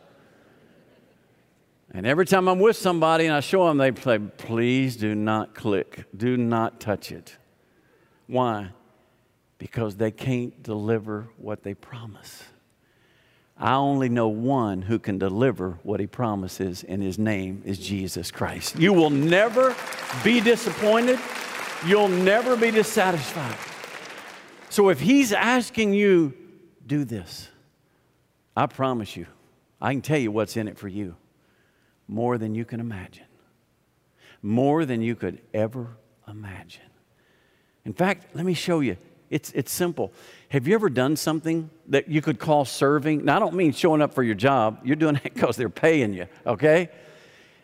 And 1.93 2.05
every 2.05 2.25
time 2.25 2.47
I'm 2.47 2.59
with 2.59 2.77
somebody 2.77 3.25
and 3.25 3.35
I 3.35 3.41
show 3.41 3.67
them, 3.67 3.77
they 3.77 3.93
say, 3.93 4.19
please 4.19 4.95
do 4.95 5.13
not 5.13 5.53
click, 5.53 6.05
do 6.15 6.37
not 6.37 6.79
touch 6.79 7.11
it. 7.11 7.35
Why? 8.27 8.69
Because 9.57 9.97
they 9.97 10.11
can't 10.11 10.63
deliver 10.63 11.27
what 11.37 11.63
they 11.63 11.73
promise. 11.73 12.43
I 13.61 13.75
only 13.75 14.09
know 14.09 14.27
one 14.27 14.81
who 14.81 14.99
can 14.99 15.17
deliver 15.17 15.79
what 15.83 15.99
he 15.99 16.07
promises, 16.07 16.83
and 16.83 17.01
his 17.01 17.17
name 17.17 17.61
is 17.63 17.77
Jesus 17.77 18.31
Christ. 18.31 18.77
You 18.77 18.91
will 18.91 19.09
never 19.11 19.75
be 20.23 20.41
disappointed, 20.41 21.19
you'll 21.85 22.09
never 22.09 22.57
be 22.57 22.71
dissatisfied. 22.71 23.57
So 24.69 24.89
if 24.89 24.99
he's 24.99 25.31
asking 25.31 25.93
you 25.93 26.33
do 26.91 27.05
this. 27.05 27.47
I 28.57 28.65
promise 28.65 29.15
you, 29.15 29.25
I 29.79 29.93
can 29.93 30.01
tell 30.01 30.17
you 30.17 30.29
what's 30.29 30.57
in 30.57 30.67
it 30.67 30.77
for 30.77 30.89
you 30.89 31.15
more 32.05 32.37
than 32.37 32.53
you 32.53 32.65
can 32.65 32.81
imagine, 32.81 33.27
more 34.41 34.83
than 34.83 35.01
you 35.01 35.15
could 35.15 35.39
ever 35.53 35.95
imagine. 36.27 36.89
In 37.85 37.93
fact, 37.93 38.35
let 38.35 38.45
me 38.45 38.53
show 38.53 38.81
you. 38.81 38.97
It's, 39.31 39.51
it's 39.53 39.71
simple. 39.71 40.11
Have 40.49 40.67
you 40.67 40.75
ever 40.75 40.89
done 40.89 41.15
something 41.15 41.69
that 41.87 42.09
you 42.09 42.21
could 42.21 42.37
call 42.37 42.65
serving? 42.65 43.23
Now, 43.23 43.37
I 43.37 43.39
don't 43.39 43.55
mean 43.55 43.71
showing 43.71 44.01
up 44.01 44.13
for 44.13 44.23
your 44.23 44.35
job. 44.35 44.81
You're 44.83 44.97
doing 44.97 45.15
it 45.15 45.23
because 45.23 45.55
they're 45.57 45.69
paying 45.69 46.13
you, 46.13 46.27
okay? 46.45 46.89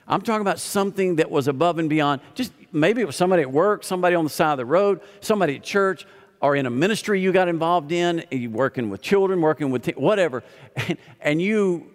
I'm 0.07 0.21
talking 0.21 0.41
about 0.41 0.59
something 0.59 1.17
that 1.17 1.29
was 1.29 1.49
above 1.49 1.77
and 1.77 1.89
beyond. 1.89 2.21
Just 2.33 2.53
maybe 2.71 3.01
it 3.01 3.05
was 3.05 3.17
somebody 3.17 3.41
at 3.41 3.51
work, 3.51 3.83
somebody 3.83 4.15
on 4.15 4.23
the 4.23 4.29
side 4.29 4.53
of 4.53 4.57
the 4.57 4.65
road, 4.65 5.01
somebody 5.19 5.57
at 5.57 5.63
church, 5.63 6.07
or 6.41 6.55
in 6.55 6.65
a 6.65 6.69
ministry 6.69 7.19
you 7.19 7.33
got 7.33 7.49
involved 7.49 7.91
in, 7.91 8.23
you 8.31 8.49
working 8.49 8.89
with 8.89 9.01
children, 9.01 9.41
working 9.41 9.69
with 9.69 9.85
whatever, 9.97 10.43
and, 10.87 10.97
and 11.19 11.41
you 11.41 11.91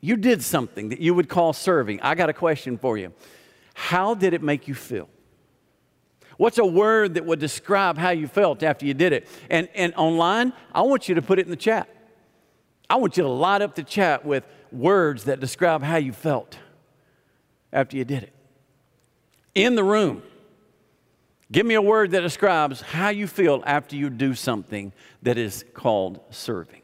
you 0.00 0.16
did 0.16 0.42
something 0.42 0.88
that 0.88 0.98
you 1.00 1.14
would 1.14 1.28
call 1.28 1.52
serving. 1.52 2.00
I 2.00 2.16
got 2.16 2.28
a 2.28 2.32
question 2.32 2.76
for 2.76 2.98
you. 2.98 3.12
How 3.74 4.14
did 4.14 4.34
it 4.34 4.42
make 4.42 4.66
you 4.66 4.74
feel? 4.74 5.08
What's 6.42 6.58
a 6.58 6.66
word 6.66 7.14
that 7.14 7.24
would 7.24 7.38
describe 7.38 7.96
how 7.96 8.10
you 8.10 8.26
felt 8.26 8.64
after 8.64 8.84
you 8.84 8.94
did 8.94 9.12
it? 9.12 9.28
And, 9.48 9.68
and 9.76 9.94
online, 9.94 10.52
I 10.74 10.82
want 10.82 11.08
you 11.08 11.14
to 11.14 11.22
put 11.22 11.38
it 11.38 11.44
in 11.44 11.50
the 11.50 11.56
chat. 11.56 11.88
I 12.90 12.96
want 12.96 13.16
you 13.16 13.22
to 13.22 13.28
light 13.28 13.62
up 13.62 13.76
the 13.76 13.84
chat 13.84 14.24
with 14.24 14.44
words 14.72 15.22
that 15.26 15.38
describe 15.38 15.84
how 15.84 15.98
you 15.98 16.12
felt 16.12 16.58
after 17.72 17.96
you 17.96 18.04
did 18.04 18.24
it. 18.24 18.32
In 19.54 19.76
the 19.76 19.84
room, 19.84 20.24
Give 21.52 21.64
me 21.64 21.74
a 21.74 21.82
word 21.82 22.10
that 22.10 22.22
describes 22.22 22.80
how 22.80 23.10
you 23.10 23.28
feel 23.28 23.62
after 23.64 23.94
you 23.94 24.10
do 24.10 24.34
something 24.34 24.92
that 25.22 25.38
is 25.38 25.64
called 25.74 26.18
serving. 26.30 26.82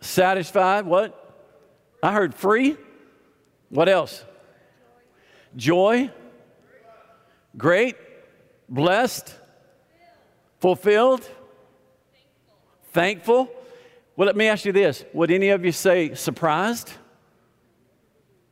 satisfied. 0.00 0.86
What? 0.86 1.36
I 2.02 2.14
heard 2.14 2.34
free. 2.34 2.78
What 3.68 3.90
else? 3.90 4.24
Joy. 5.54 6.10
Great. 7.58 7.96
Blessed. 8.68 9.34
Fulfilled. 10.60 11.28
Thankful. 12.92 13.48
Well, 14.16 14.26
let 14.26 14.36
me 14.36 14.46
ask 14.46 14.64
you 14.64 14.72
this 14.72 15.04
Would 15.12 15.30
any 15.30 15.50
of 15.50 15.64
you 15.64 15.72
say 15.72 16.14
surprised? 16.14 16.92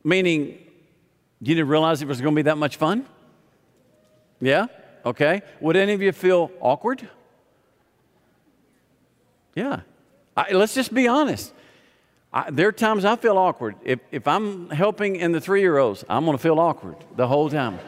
Meaning, 0.03 0.59
you 1.41 1.55
didn't 1.55 1.67
realize 1.67 2.01
it 2.01 2.07
was 2.07 2.21
going 2.21 2.33
to 2.33 2.35
be 2.35 2.43
that 2.43 2.57
much 2.57 2.77
fun? 2.77 3.05
Yeah? 4.39 4.67
Okay. 5.03 5.41
Would 5.61 5.75
any 5.75 5.93
of 5.93 6.01
you 6.01 6.11
feel 6.11 6.51
awkward? 6.61 7.07
Yeah. 9.55 9.81
I, 10.37 10.51
let's 10.51 10.75
just 10.75 10.93
be 10.93 11.07
honest. 11.07 11.53
I, 12.31 12.51
there 12.51 12.67
are 12.67 12.71
times 12.71 13.05
I 13.05 13.15
feel 13.15 13.37
awkward. 13.37 13.75
If, 13.83 13.99
if 14.11 14.27
I'm 14.27 14.69
helping 14.69 15.15
in 15.15 15.31
the 15.31 15.41
three 15.41 15.61
year 15.61 15.77
olds, 15.77 16.03
I'm 16.09 16.25
going 16.25 16.37
to 16.37 16.41
feel 16.41 16.59
awkward 16.59 16.97
the 17.15 17.27
whole 17.27 17.49
time. 17.49 17.79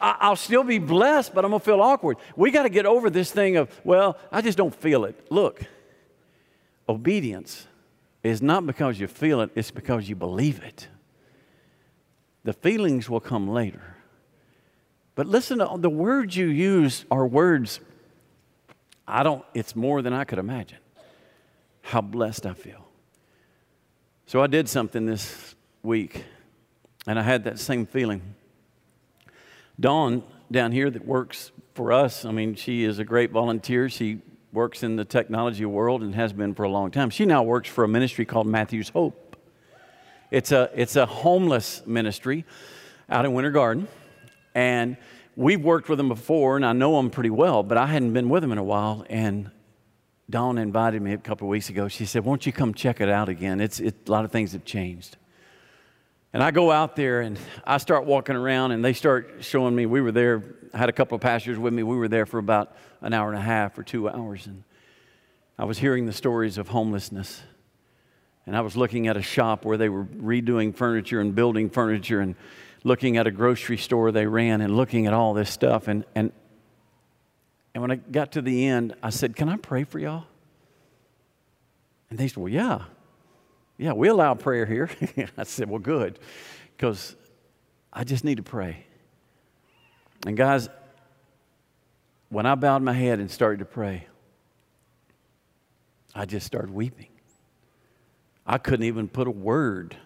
I, 0.00 0.28
will 0.28 0.36
still 0.36 0.64
be 0.64 0.78
blessed, 0.78 1.34
but 1.34 1.44
I'm 1.44 1.50
going 1.50 1.60
to 1.60 1.64
feel 1.64 1.80
awkward. 1.80 2.16
We 2.36 2.50
got 2.50 2.64
to 2.64 2.68
get 2.68 2.86
over 2.86 3.10
this 3.10 3.30
thing 3.30 3.56
of, 3.56 3.68
well, 3.84 4.18
I 4.32 4.40
just 4.40 4.58
don't 4.58 4.74
feel 4.74 5.04
it. 5.04 5.30
Look, 5.30 5.62
obedience 6.88 7.66
is 8.22 8.42
not 8.42 8.66
because 8.66 8.98
you 8.98 9.06
feel 9.06 9.40
it, 9.40 9.50
it's 9.54 9.70
because 9.70 10.08
you 10.08 10.16
believe 10.16 10.62
it. 10.62 10.88
The 12.44 12.52
feelings 12.52 13.08
will 13.08 13.20
come 13.20 13.48
later. 13.48 13.96
But 15.14 15.26
listen 15.26 15.58
to 15.58 15.68
the 15.76 15.90
words 15.90 16.36
you 16.36 16.46
use 16.46 17.04
are 17.10 17.26
words 17.26 17.80
I 19.08 19.22
don't, 19.22 19.44
it's 19.54 19.74
more 19.74 20.02
than 20.02 20.12
I 20.12 20.24
could 20.24 20.38
imagine 20.38 20.78
how 21.80 22.02
blessed 22.02 22.44
I 22.44 22.52
feel. 22.52 22.86
So 24.26 24.42
I 24.42 24.46
did 24.46 24.68
something 24.68 25.06
this 25.06 25.54
week, 25.82 26.24
and 27.06 27.18
I 27.18 27.22
had 27.22 27.44
that 27.44 27.58
same 27.58 27.86
feeling. 27.86 28.20
Dawn 29.80 30.22
down 30.50 30.72
here 30.72 30.90
that 30.90 31.04
works 31.04 31.52
for 31.74 31.92
us, 31.92 32.24
I 32.24 32.32
mean, 32.32 32.54
she 32.54 32.84
is 32.84 32.98
a 32.98 33.04
great 33.04 33.30
volunteer. 33.30 33.88
She 33.88 34.20
works 34.52 34.82
in 34.82 34.96
the 34.96 35.04
technology 35.04 35.64
world 35.64 36.02
and 36.02 36.14
has 36.14 36.32
been 36.32 36.54
for 36.54 36.64
a 36.64 36.68
long 36.68 36.90
time. 36.90 37.10
She 37.10 37.24
now 37.24 37.42
works 37.42 37.68
for 37.68 37.84
a 37.84 37.88
ministry 37.88 38.24
called 38.24 38.46
Matthew's 38.46 38.88
Hope. 38.88 39.36
It's 40.30 40.52
a, 40.52 40.70
it's 40.74 40.96
a 40.96 41.06
homeless 41.06 41.82
ministry 41.86 42.44
out 43.08 43.24
in 43.24 43.32
Winter 43.32 43.50
Garden. 43.50 43.88
And 44.54 44.96
we've 45.36 45.62
worked 45.62 45.88
with 45.88 45.98
them 45.98 46.08
before, 46.08 46.56
and 46.56 46.66
I 46.66 46.72
know 46.72 46.96
them 46.96 47.10
pretty 47.10 47.30
well, 47.30 47.62
but 47.62 47.78
I 47.78 47.86
hadn't 47.86 48.12
been 48.12 48.28
with 48.28 48.42
them 48.42 48.50
in 48.50 48.58
a 48.58 48.64
while. 48.64 49.06
And 49.08 49.50
Dawn 50.28 50.58
invited 50.58 51.00
me 51.00 51.12
a 51.12 51.18
couple 51.18 51.46
of 51.46 51.50
weeks 51.50 51.68
ago. 51.68 51.88
She 51.88 52.04
said, 52.04 52.24
Won't 52.24 52.44
you 52.44 52.52
come 52.52 52.74
check 52.74 53.00
it 53.00 53.08
out 53.08 53.28
again? 53.28 53.60
It's, 53.60 53.80
it, 53.80 53.94
a 54.08 54.10
lot 54.10 54.24
of 54.24 54.32
things 54.32 54.52
have 54.52 54.64
changed. 54.64 55.16
And 56.32 56.42
I 56.42 56.50
go 56.50 56.70
out 56.70 56.94
there 56.94 57.22
and 57.22 57.38
I 57.64 57.78
start 57.78 58.04
walking 58.04 58.36
around, 58.36 58.72
and 58.72 58.84
they 58.84 58.92
start 58.92 59.36
showing 59.40 59.74
me. 59.74 59.86
We 59.86 60.00
were 60.00 60.12
there, 60.12 60.42
I 60.74 60.78
had 60.78 60.88
a 60.88 60.92
couple 60.92 61.16
of 61.16 61.22
pastors 61.22 61.58
with 61.58 61.72
me. 61.72 61.82
We 61.82 61.96
were 61.96 62.08
there 62.08 62.26
for 62.26 62.38
about 62.38 62.76
an 63.00 63.12
hour 63.12 63.30
and 63.30 63.38
a 63.38 63.42
half 63.42 63.78
or 63.78 63.82
two 63.82 64.08
hours. 64.08 64.46
And 64.46 64.62
I 65.58 65.64
was 65.64 65.78
hearing 65.78 66.06
the 66.06 66.12
stories 66.12 66.58
of 66.58 66.68
homelessness. 66.68 67.42
And 68.46 68.56
I 68.56 68.60
was 68.60 68.76
looking 68.76 69.08
at 69.08 69.16
a 69.16 69.22
shop 69.22 69.64
where 69.64 69.76
they 69.76 69.88
were 69.88 70.04
redoing 70.04 70.74
furniture 70.74 71.20
and 71.20 71.34
building 71.34 71.70
furniture 71.70 72.20
and 72.20 72.34
looking 72.84 73.16
at 73.16 73.26
a 73.26 73.30
grocery 73.30 73.76
store 73.76 74.12
they 74.12 74.26
ran 74.26 74.60
and 74.60 74.76
looking 74.76 75.06
at 75.06 75.12
all 75.12 75.34
this 75.34 75.50
stuff. 75.50 75.88
And, 75.88 76.04
and, 76.14 76.32
and 77.74 77.82
when 77.82 77.90
I 77.90 77.96
got 77.96 78.32
to 78.32 78.42
the 78.42 78.66
end, 78.66 78.94
I 79.02 79.10
said, 79.10 79.36
Can 79.36 79.48
I 79.48 79.56
pray 79.56 79.84
for 79.84 79.98
y'all? 79.98 80.24
And 82.10 82.18
they 82.18 82.28
said, 82.28 82.38
Well, 82.38 82.52
yeah. 82.52 82.84
Yeah, 83.78 83.92
we 83.92 84.08
allow 84.08 84.34
prayer 84.34 84.66
here. 84.66 84.90
I 85.38 85.44
said, 85.44 85.70
Well, 85.70 85.78
good, 85.78 86.18
because 86.76 87.16
I 87.92 88.04
just 88.04 88.24
need 88.24 88.36
to 88.36 88.42
pray. 88.42 88.84
And 90.26 90.36
guys, 90.36 90.68
when 92.28 92.44
I 92.44 92.56
bowed 92.56 92.82
my 92.82 92.92
head 92.92 93.20
and 93.20 93.30
started 93.30 93.60
to 93.60 93.64
pray, 93.64 94.06
I 96.14 96.26
just 96.26 96.46
started 96.46 96.70
weeping. 96.70 97.08
I 98.44 98.58
couldn't 98.58 98.84
even 98.84 99.08
put 99.08 99.28
a 99.28 99.30
word 99.30 99.96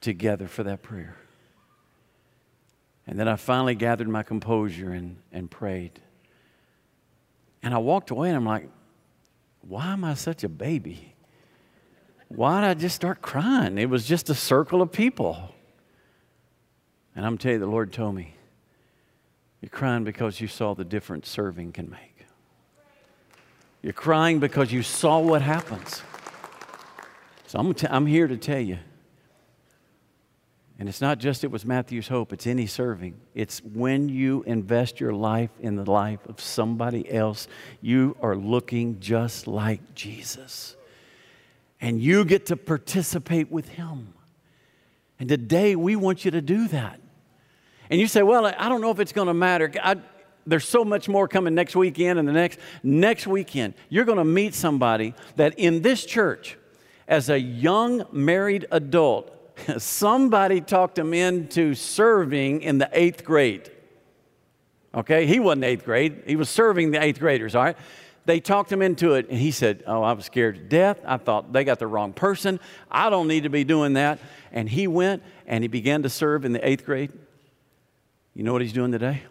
together 0.00 0.48
for 0.48 0.62
that 0.62 0.82
prayer. 0.82 1.16
And 3.06 3.18
then 3.18 3.28
I 3.28 3.36
finally 3.36 3.74
gathered 3.74 4.08
my 4.08 4.22
composure 4.22 4.90
and, 4.90 5.16
and 5.32 5.50
prayed. 5.50 6.00
And 7.62 7.74
I 7.74 7.78
walked 7.78 8.10
away 8.10 8.28
and 8.28 8.36
I'm 8.36 8.46
like, 8.46 8.68
why 9.60 9.92
am 9.92 10.04
I 10.04 10.14
such 10.14 10.44
a 10.44 10.48
baby? 10.48 11.14
Why 12.28 12.60
did 12.60 12.70
I 12.70 12.74
just 12.74 12.96
start 12.96 13.22
crying? 13.22 13.78
It 13.78 13.88
was 13.88 14.06
just 14.06 14.30
a 14.30 14.34
circle 14.34 14.82
of 14.82 14.92
people. 14.92 15.54
And 17.16 17.26
I'm 17.26 17.38
telling 17.38 17.54
you, 17.54 17.60
the 17.60 17.66
Lord 17.66 17.92
told 17.92 18.14
me, 18.14 18.34
you're 19.60 19.70
crying 19.70 20.04
because 20.04 20.40
you 20.40 20.46
saw 20.46 20.74
the 20.74 20.84
difference 20.84 21.28
serving 21.28 21.72
can 21.72 21.90
make. 21.90 22.26
You're 23.82 23.92
crying 23.92 24.38
because 24.38 24.72
you 24.72 24.82
saw 24.82 25.18
what 25.18 25.42
happens. 25.42 26.02
So 27.46 27.58
I'm, 27.58 27.74
t- 27.74 27.86
I'm 27.90 28.06
here 28.06 28.28
to 28.28 28.36
tell 28.36 28.60
you 28.60 28.78
and 30.78 30.88
it's 30.88 31.00
not 31.00 31.18
just 31.18 31.42
it 31.42 31.50
was 31.50 31.64
Matthew's 31.64 32.06
hope, 32.06 32.32
it's 32.32 32.46
any 32.46 32.66
serving. 32.66 33.20
It's 33.34 33.58
when 33.64 34.08
you 34.08 34.44
invest 34.44 35.00
your 35.00 35.12
life 35.12 35.50
in 35.58 35.74
the 35.74 35.90
life 35.90 36.24
of 36.26 36.40
somebody 36.40 37.10
else, 37.12 37.48
you 37.80 38.16
are 38.22 38.36
looking 38.36 39.00
just 39.00 39.48
like 39.48 39.94
Jesus. 39.96 40.76
And 41.80 42.00
you 42.00 42.24
get 42.24 42.46
to 42.46 42.56
participate 42.56 43.50
with 43.50 43.68
him. 43.68 44.14
And 45.20 45.28
today 45.28 45.76
we 45.76 45.96
want 45.96 46.24
you 46.24 46.30
to 46.32 46.40
do 46.40 46.68
that. 46.68 47.00
And 47.90 48.00
you 48.00 48.06
say, 48.06 48.22
well, 48.22 48.46
I 48.46 48.68
don't 48.68 48.80
know 48.80 48.90
if 48.90 49.00
it's 49.00 49.12
going 49.12 49.28
to 49.28 49.34
matter. 49.34 49.72
I, 49.82 49.96
there's 50.46 50.66
so 50.66 50.84
much 50.84 51.08
more 51.08 51.28
coming 51.28 51.54
next 51.54 51.76
weekend 51.76 52.18
and 52.18 52.26
the 52.26 52.32
next 52.32 52.58
next 52.82 53.26
weekend. 53.26 53.74
You're 53.88 54.04
going 54.04 54.18
to 54.18 54.24
meet 54.24 54.54
somebody 54.54 55.14
that 55.36 55.58
in 55.58 55.82
this 55.82 56.04
church, 56.04 56.56
as 57.06 57.30
a 57.30 57.38
young 57.38 58.06
married 58.12 58.66
adult, 58.70 59.34
somebody 59.78 60.60
talked 60.60 60.98
him 60.98 61.14
into 61.14 61.74
serving 61.74 62.62
in 62.62 62.78
the 62.78 62.88
eighth 62.92 63.24
grade. 63.24 63.70
Okay, 64.94 65.26
he 65.26 65.38
wasn't 65.38 65.64
eighth 65.64 65.84
grade, 65.84 66.22
he 66.26 66.36
was 66.36 66.48
serving 66.48 66.90
the 66.90 67.02
eighth 67.02 67.20
graders, 67.20 67.54
all 67.54 67.64
right? 67.64 67.76
They 68.28 68.40
talked 68.40 68.70
him 68.70 68.82
into 68.82 69.14
it, 69.14 69.30
and 69.30 69.38
he 69.38 69.50
said, 69.50 69.82
Oh, 69.86 70.02
I 70.02 70.12
was 70.12 70.26
scared 70.26 70.56
to 70.56 70.60
death. 70.60 71.00
I 71.06 71.16
thought 71.16 71.50
they 71.50 71.64
got 71.64 71.78
the 71.78 71.86
wrong 71.86 72.12
person. 72.12 72.60
I 72.90 73.08
don't 73.08 73.26
need 73.26 73.44
to 73.44 73.48
be 73.48 73.64
doing 73.64 73.94
that. 73.94 74.18
And 74.52 74.68
he 74.68 74.86
went 74.86 75.22
and 75.46 75.64
he 75.64 75.68
began 75.68 76.02
to 76.02 76.10
serve 76.10 76.44
in 76.44 76.52
the 76.52 76.68
eighth 76.68 76.84
grade. 76.84 77.10
You 78.34 78.42
know 78.42 78.52
what 78.52 78.60
he's 78.60 78.74
doing 78.74 78.92
today? 78.92 79.22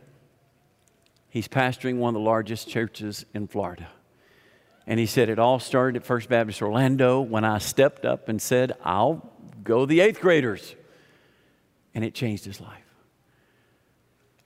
He's 1.29 1.47
pastoring 1.47 1.97
one 1.97 2.15
of 2.15 2.19
the 2.19 2.25
largest 2.25 2.69
churches 2.69 3.23
in 3.35 3.45
Florida. 3.45 3.87
And 4.87 4.99
he 4.99 5.05
said, 5.05 5.29
It 5.29 5.37
all 5.37 5.59
started 5.59 5.97
at 5.97 6.03
First 6.03 6.27
Baptist 6.27 6.59
Orlando 6.63 7.21
when 7.21 7.45
I 7.45 7.59
stepped 7.59 8.03
up 8.03 8.29
and 8.29 8.41
said, 8.41 8.71
I'll 8.83 9.31
go 9.63 9.85
the 9.85 9.99
eighth 9.99 10.21
graders. 10.21 10.73
And 11.93 12.03
it 12.03 12.15
changed 12.15 12.45
his 12.45 12.59
life. 12.59 12.81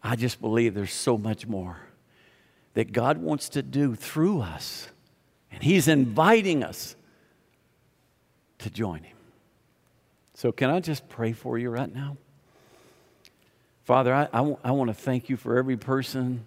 I 0.04 0.18
just 0.18 0.42
believe 0.42 0.74
there's 0.74 0.92
so 0.92 1.18
much 1.18 1.48
more 1.48 1.80
that 2.74 2.92
God 2.92 3.18
wants 3.18 3.50
to 3.50 3.62
do 3.62 3.96
through 3.96 4.42
us. 4.42 4.88
And 5.52 5.62
He's 5.62 5.88
inviting 5.88 6.64
us 6.64 6.96
to 8.60 8.70
join 8.70 9.04
Him. 9.04 9.18
So, 10.34 10.52
can 10.52 10.70
I 10.70 10.80
just 10.80 11.08
pray 11.10 11.34
for 11.34 11.58
you 11.58 11.70
right 11.70 11.94
now? 11.94 12.18
Father, 13.84 14.30
I, 14.32 14.42
want 14.42 14.88
to 14.88 14.94
thank 14.94 15.30
you 15.30 15.38
for 15.38 15.58
every 15.58 15.76
person 15.76 16.46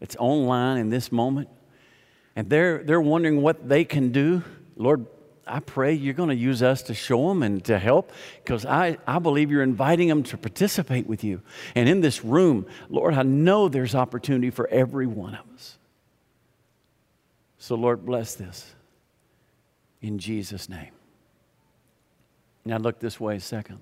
that's 0.00 0.16
online 0.16 0.78
in 0.78 0.90
this 0.90 1.10
moment. 1.10 1.48
And 2.34 2.50
they're, 2.50 2.82
they're 2.82 3.00
wondering 3.00 3.40
what 3.40 3.68
they 3.68 3.84
can 3.84 4.10
do. 4.10 4.42
Lord, 4.76 5.06
I 5.46 5.60
pray 5.60 5.92
you're 5.92 6.14
going 6.14 6.28
to 6.28 6.34
use 6.34 6.62
us 6.62 6.82
to 6.82 6.94
show 6.94 7.28
them 7.28 7.42
and 7.42 7.64
to 7.64 7.78
help 7.78 8.12
because 8.44 8.64
I, 8.64 8.98
I 9.06 9.18
believe 9.18 9.50
you're 9.50 9.62
inviting 9.62 10.08
them 10.08 10.22
to 10.24 10.36
participate 10.36 11.06
with 11.06 11.24
you. 11.24 11.42
And 11.74 11.88
in 11.88 12.00
this 12.00 12.24
room, 12.24 12.66
Lord, 12.88 13.14
I 13.14 13.22
know 13.22 13.68
there's 13.68 13.94
opportunity 13.94 14.50
for 14.50 14.68
every 14.68 15.06
one 15.06 15.34
of 15.34 15.44
us. 15.54 15.78
So, 17.58 17.74
Lord, 17.74 18.04
bless 18.04 18.34
this 18.34 18.72
in 20.00 20.18
Jesus' 20.18 20.68
name. 20.68 20.90
Now, 22.64 22.78
look 22.78 23.00
this 23.00 23.18
way 23.18 23.36
a 23.36 23.40
second. 23.40 23.80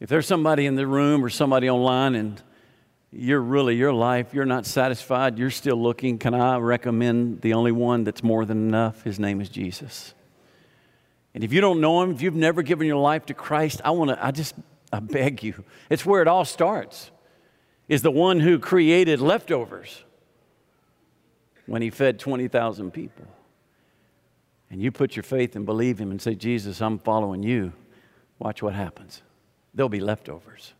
If 0.00 0.08
there's 0.08 0.26
somebody 0.26 0.66
in 0.66 0.74
the 0.74 0.86
room 0.86 1.24
or 1.24 1.28
somebody 1.28 1.68
online 1.70 2.14
and 2.14 2.42
you're 3.12 3.40
really, 3.40 3.76
your 3.76 3.92
life, 3.92 4.32
you're 4.32 4.46
not 4.46 4.64
satisfied, 4.64 5.38
you're 5.38 5.50
still 5.50 5.76
looking, 5.76 6.18
can 6.18 6.32
I 6.34 6.56
recommend 6.56 7.42
the 7.42 7.52
only 7.52 7.72
one 7.72 8.04
that's 8.04 8.22
more 8.22 8.46
than 8.46 8.68
enough? 8.68 9.02
His 9.02 9.18
name 9.20 9.40
is 9.40 9.50
Jesus. 9.50 10.14
And 11.34 11.44
if 11.44 11.52
you 11.52 11.60
don't 11.60 11.80
know 11.80 12.02
him, 12.02 12.12
if 12.12 12.22
you've 12.22 12.34
never 12.34 12.62
given 12.62 12.86
your 12.86 12.96
life 12.96 13.26
to 13.26 13.34
Christ, 13.34 13.82
I 13.84 13.90
want 13.90 14.10
to, 14.10 14.24
I 14.24 14.30
just, 14.30 14.54
I 14.92 15.00
beg 15.00 15.42
you. 15.42 15.62
It's 15.90 16.06
where 16.06 16.22
it 16.22 16.28
all 16.28 16.44
starts, 16.46 17.10
is 17.88 18.00
the 18.00 18.10
one 18.10 18.40
who 18.40 18.58
created 18.58 19.20
leftovers 19.20 20.04
when 21.66 21.82
he 21.82 21.90
fed 21.90 22.18
20,000 22.18 22.90
people. 22.90 23.26
and 24.72 24.80
you 24.80 24.90
put 24.90 25.14
your 25.14 25.22
faith 25.22 25.54
and 25.54 25.66
believe 25.66 25.98
Him 25.98 26.10
and 26.10 26.20
say, 26.20 26.34
Jesus, 26.34 26.80
I'm 26.80 26.98
following 26.98 27.42
you, 27.42 27.74
watch 28.38 28.62
what 28.62 28.74
happens. 28.74 29.20
There'll 29.74 29.90
be 29.90 30.00
leftovers. 30.00 30.72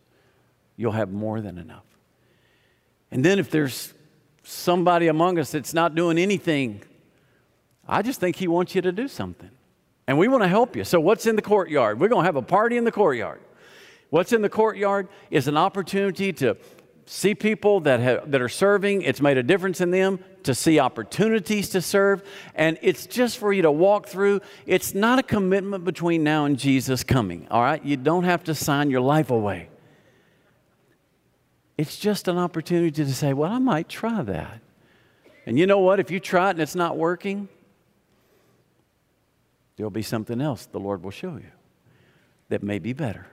You'll 0.75 0.93
have 0.93 1.11
more 1.11 1.41
than 1.41 1.59
enough. 1.59 1.85
And 3.13 3.23
then 3.23 3.37
if 3.37 3.51
there's 3.51 3.93
somebody 4.41 5.07
among 5.07 5.37
us 5.37 5.51
that's 5.51 5.71
not 5.71 5.93
doing 5.93 6.17
anything, 6.17 6.81
I 7.87 8.01
just 8.01 8.19
think 8.19 8.35
He 8.37 8.47
wants 8.47 8.73
you 8.73 8.81
to 8.81 8.91
do 8.91 9.07
something. 9.07 9.51
And 10.07 10.17
we 10.17 10.27
want 10.27 10.41
to 10.41 10.47
help 10.47 10.75
you. 10.75 10.83
So, 10.83 10.99
what's 10.99 11.27
in 11.27 11.35
the 11.35 11.43
courtyard? 11.43 11.99
We're 11.99 12.07
going 12.07 12.23
to 12.23 12.25
have 12.25 12.37
a 12.37 12.41
party 12.41 12.75
in 12.75 12.85
the 12.85 12.91
courtyard. 12.91 13.39
What's 14.09 14.33
in 14.33 14.41
the 14.41 14.49
courtyard 14.49 15.09
is 15.29 15.47
an 15.47 15.57
opportunity 15.57 16.33
to 16.33 16.57
see 17.05 17.35
people 17.35 17.81
that, 17.81 17.99
have, 17.99 18.31
that 18.31 18.41
are 18.41 18.49
serving. 18.49 19.03
It's 19.03 19.21
made 19.21 19.37
a 19.37 19.43
difference 19.43 19.79
in 19.79 19.91
them 19.91 20.17
to 20.41 20.55
see 20.55 20.79
opportunities 20.79 21.69
to 21.69 21.83
serve. 21.83 22.27
And 22.55 22.79
it's 22.81 23.05
just 23.05 23.37
for 23.37 23.53
you 23.53 23.61
to 23.61 23.71
walk 23.71 24.07
through. 24.07 24.41
It's 24.65 24.95
not 24.95 25.19
a 25.19 25.23
commitment 25.23 25.83
between 25.83 26.23
now 26.23 26.45
and 26.45 26.57
Jesus 26.57 27.03
coming, 27.03 27.47
all 27.51 27.61
right? 27.61 27.83
You 27.85 27.95
don't 27.95 28.23
have 28.23 28.43
to 28.45 28.55
sign 28.55 28.89
your 28.89 29.01
life 29.01 29.29
away. 29.29 29.69
It's 31.77 31.97
just 31.97 32.27
an 32.27 32.37
opportunity 32.37 32.91
to 32.91 33.13
say, 33.13 33.33
well, 33.33 33.51
I 33.51 33.59
might 33.59 33.89
try 33.89 34.21
that. 34.21 34.61
And 35.45 35.57
you 35.57 35.65
know 35.65 35.79
what? 35.79 35.99
If 35.99 36.11
you 36.11 36.19
try 36.19 36.47
it 36.47 36.51
and 36.51 36.61
it's 36.61 36.75
not 36.75 36.97
working, 36.97 37.49
there'll 39.75 39.89
be 39.89 40.03
something 40.03 40.39
else 40.39 40.65
the 40.67 40.79
Lord 40.79 41.03
will 41.03 41.11
show 41.11 41.35
you 41.35 41.51
that 42.49 42.63
may 42.63 42.79
be 42.79 42.93
better. 42.93 43.27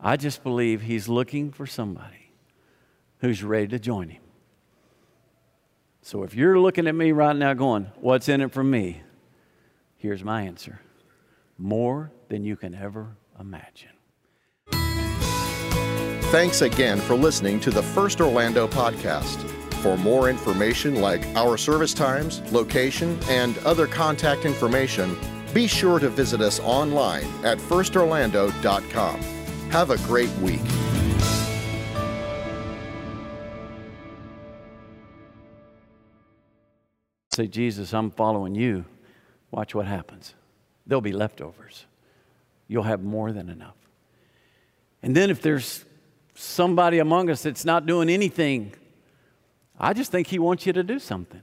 I 0.00 0.16
just 0.16 0.42
believe 0.42 0.82
He's 0.82 1.08
looking 1.08 1.52
for 1.52 1.66
somebody 1.66 2.30
who's 3.18 3.42
ready 3.42 3.68
to 3.68 3.78
join 3.78 4.08
Him. 4.08 4.22
So 6.02 6.22
if 6.22 6.34
you're 6.34 6.58
looking 6.58 6.86
at 6.86 6.94
me 6.94 7.12
right 7.12 7.36
now 7.36 7.54
going, 7.54 7.90
What's 7.96 8.28
in 8.28 8.40
it 8.40 8.52
for 8.52 8.64
me? 8.64 9.02
Here's 9.96 10.24
my 10.24 10.42
answer 10.42 10.80
more 11.58 12.12
than 12.28 12.44
you 12.44 12.56
can 12.56 12.74
ever 12.74 13.16
imagine. 13.40 13.95
Thanks 16.30 16.60
again 16.60 16.98
for 16.98 17.14
listening 17.14 17.60
to 17.60 17.70
the 17.70 17.84
First 17.84 18.20
Orlando 18.20 18.66
podcast. 18.66 19.48
For 19.74 19.96
more 19.96 20.28
information 20.28 20.96
like 20.96 21.24
our 21.36 21.56
service 21.56 21.94
times, 21.94 22.42
location, 22.50 23.16
and 23.28 23.56
other 23.58 23.86
contact 23.86 24.44
information, 24.44 25.16
be 25.54 25.68
sure 25.68 26.00
to 26.00 26.08
visit 26.08 26.40
us 26.40 26.58
online 26.58 27.22
at 27.44 27.58
firstorlando.com. 27.58 29.20
Have 29.70 29.90
a 29.90 29.98
great 29.98 30.28
week. 30.38 30.58
Say, 37.34 37.46
Jesus, 37.46 37.94
I'm 37.94 38.10
following 38.10 38.56
you. 38.56 38.84
Watch 39.52 39.76
what 39.76 39.86
happens. 39.86 40.34
There'll 40.88 41.00
be 41.00 41.12
leftovers. 41.12 41.86
You'll 42.66 42.82
have 42.82 43.04
more 43.04 43.30
than 43.30 43.48
enough. 43.48 43.76
And 45.04 45.16
then 45.16 45.30
if 45.30 45.40
there's 45.40 45.84
somebody 46.36 46.98
among 46.98 47.30
us 47.30 47.42
that's 47.42 47.64
not 47.64 47.86
doing 47.86 48.08
anything, 48.08 48.72
I 49.78 49.92
just 49.92 50.10
think 50.10 50.26
He 50.26 50.38
wants 50.38 50.66
you 50.66 50.72
to 50.72 50.82
do 50.82 50.98
something. 50.98 51.42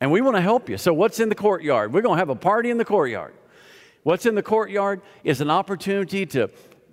And 0.00 0.12
we 0.12 0.20
want 0.20 0.36
to 0.36 0.40
help 0.40 0.68
you. 0.68 0.78
So, 0.78 0.94
what's 0.94 1.20
in 1.20 1.28
the 1.28 1.34
courtyard? 1.34 1.92
We're 1.92 2.02
going 2.02 2.16
to 2.16 2.20
have 2.20 2.28
a 2.28 2.36
party 2.36 2.70
in 2.70 2.78
the 2.78 2.84
courtyard. 2.84 3.34
What's 4.04 4.26
in 4.26 4.34
the 4.34 4.42
courtyard 4.42 5.02
is 5.24 5.40
an 5.40 5.50
opportunity 5.50 6.24
to 6.26 6.50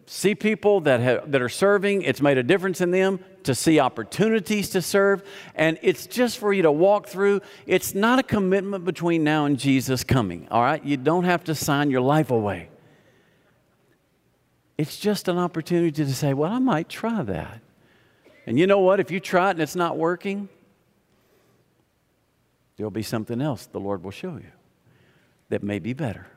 see 0.08 0.36
people 0.36 0.82
that, 0.82 1.00
have, 1.00 1.32
that 1.32 1.42
are 1.42 1.50
serving. 1.50 2.02
It's 2.02 2.22
made 2.22 2.38
a 2.38 2.44
difference 2.44 2.82
in 2.82 2.92
them 2.92 3.20
to 3.44 3.56
see 3.56 3.80
opportunities 3.80 4.70
to 4.72 4.82
serve. 4.82 5.24
And 5.56 5.80
it's 5.82 6.08
just 6.08 6.38
for 6.38 6.54
you 6.54 6.64
to 6.64 6.72
walk 6.72 7.08
through. 7.08 7.42
It's 7.66 7.94
not 7.94 8.20
a 8.20 8.24
commitment 8.24 8.86
between 8.86 9.24
now 9.24 9.46
and 9.46 9.58
Jesus 9.58 10.04
coming, 10.04 10.48
all 10.52 10.62
right? 10.62 10.84
You 10.84 10.98
don't 10.98 11.24
have 11.24 11.44
to 11.46 11.56
sign 11.56 11.90
your 11.90 12.02
life 12.02 12.32
away. 12.32 12.70
It's 14.78 14.98
just 14.98 15.28
an 15.28 15.38
opportunity 15.38 15.92
to 16.04 16.14
say, 16.14 16.34
well, 16.34 16.52
I 16.52 16.60
might 16.60 16.90
try 16.90 17.24
that. 17.24 17.62
And 18.46 18.60
you 18.60 18.68
know 18.68 18.80
what? 18.80 19.00
If 19.00 19.10
you 19.10 19.20
try 19.20 19.48
it 19.48 19.52
and 19.52 19.62
it's 19.62 19.76
not 19.76 19.98
working, 19.98 20.50
there'll 22.76 22.92
be 22.92 23.04
something 23.04 23.42
else 23.42 23.66
the 23.66 23.80
Lord 23.80 24.04
will 24.04 24.12
show 24.12 24.36
you 24.36 24.52
that 25.50 25.64
may 25.64 25.80
be 25.80 25.94
better. 25.94 26.28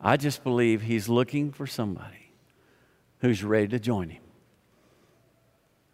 I 0.00 0.16
just 0.16 0.42
believe 0.42 0.82
He's 0.82 1.08
looking 1.08 1.52
for 1.52 1.66
somebody 1.66 2.32
who's 3.20 3.42
ready 3.42 3.68
to 3.68 3.78
join 3.78 4.10
Him. 4.10 4.22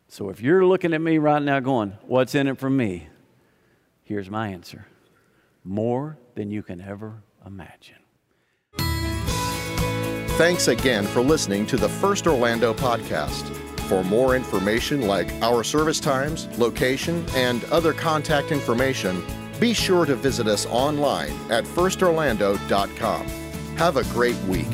So 0.09 0.30
if 0.30 0.40
you're 0.40 0.66
looking 0.66 0.92
at 0.95 1.01
me 1.01 1.18
right 1.18 1.42
now 1.42 1.61
going, 1.61 1.97
What's 2.07 2.34
in 2.34 2.47
it 2.47 2.59
for 2.59 2.70
me? 2.70 3.09
Here's 4.03 4.30
my 4.30 4.49
answer 4.49 4.86
more 5.64 6.18
than 6.34 6.51
you 6.51 6.62
can 6.62 6.80
ever 6.80 7.22
imagine. 7.45 8.03
Thanks 10.37 10.66
again 10.66 11.07
for 11.07 11.20
listening 11.20 11.64
to 11.66 11.76
the 11.76 11.89
First 11.89 12.26
Orlando 12.26 12.74
podcast. 12.74 13.55
For 13.82 14.03
more 14.03 14.35
information 14.35 15.03
like 15.03 15.30
our 15.43 15.62
service 15.62 16.01
times, 16.01 16.49
location, 16.59 17.24
and 17.37 17.62
other 17.66 17.93
contact 17.93 18.51
information, 18.51 19.24
be 19.61 19.72
sure 19.72 20.05
to 20.05 20.16
visit 20.16 20.49
us 20.49 20.66
online 20.66 21.30
at 21.53 21.62
firstorlando.com. 21.62 23.26
Have 23.76 23.97
a 23.97 24.03
great 24.12 24.37
week. 24.49 24.66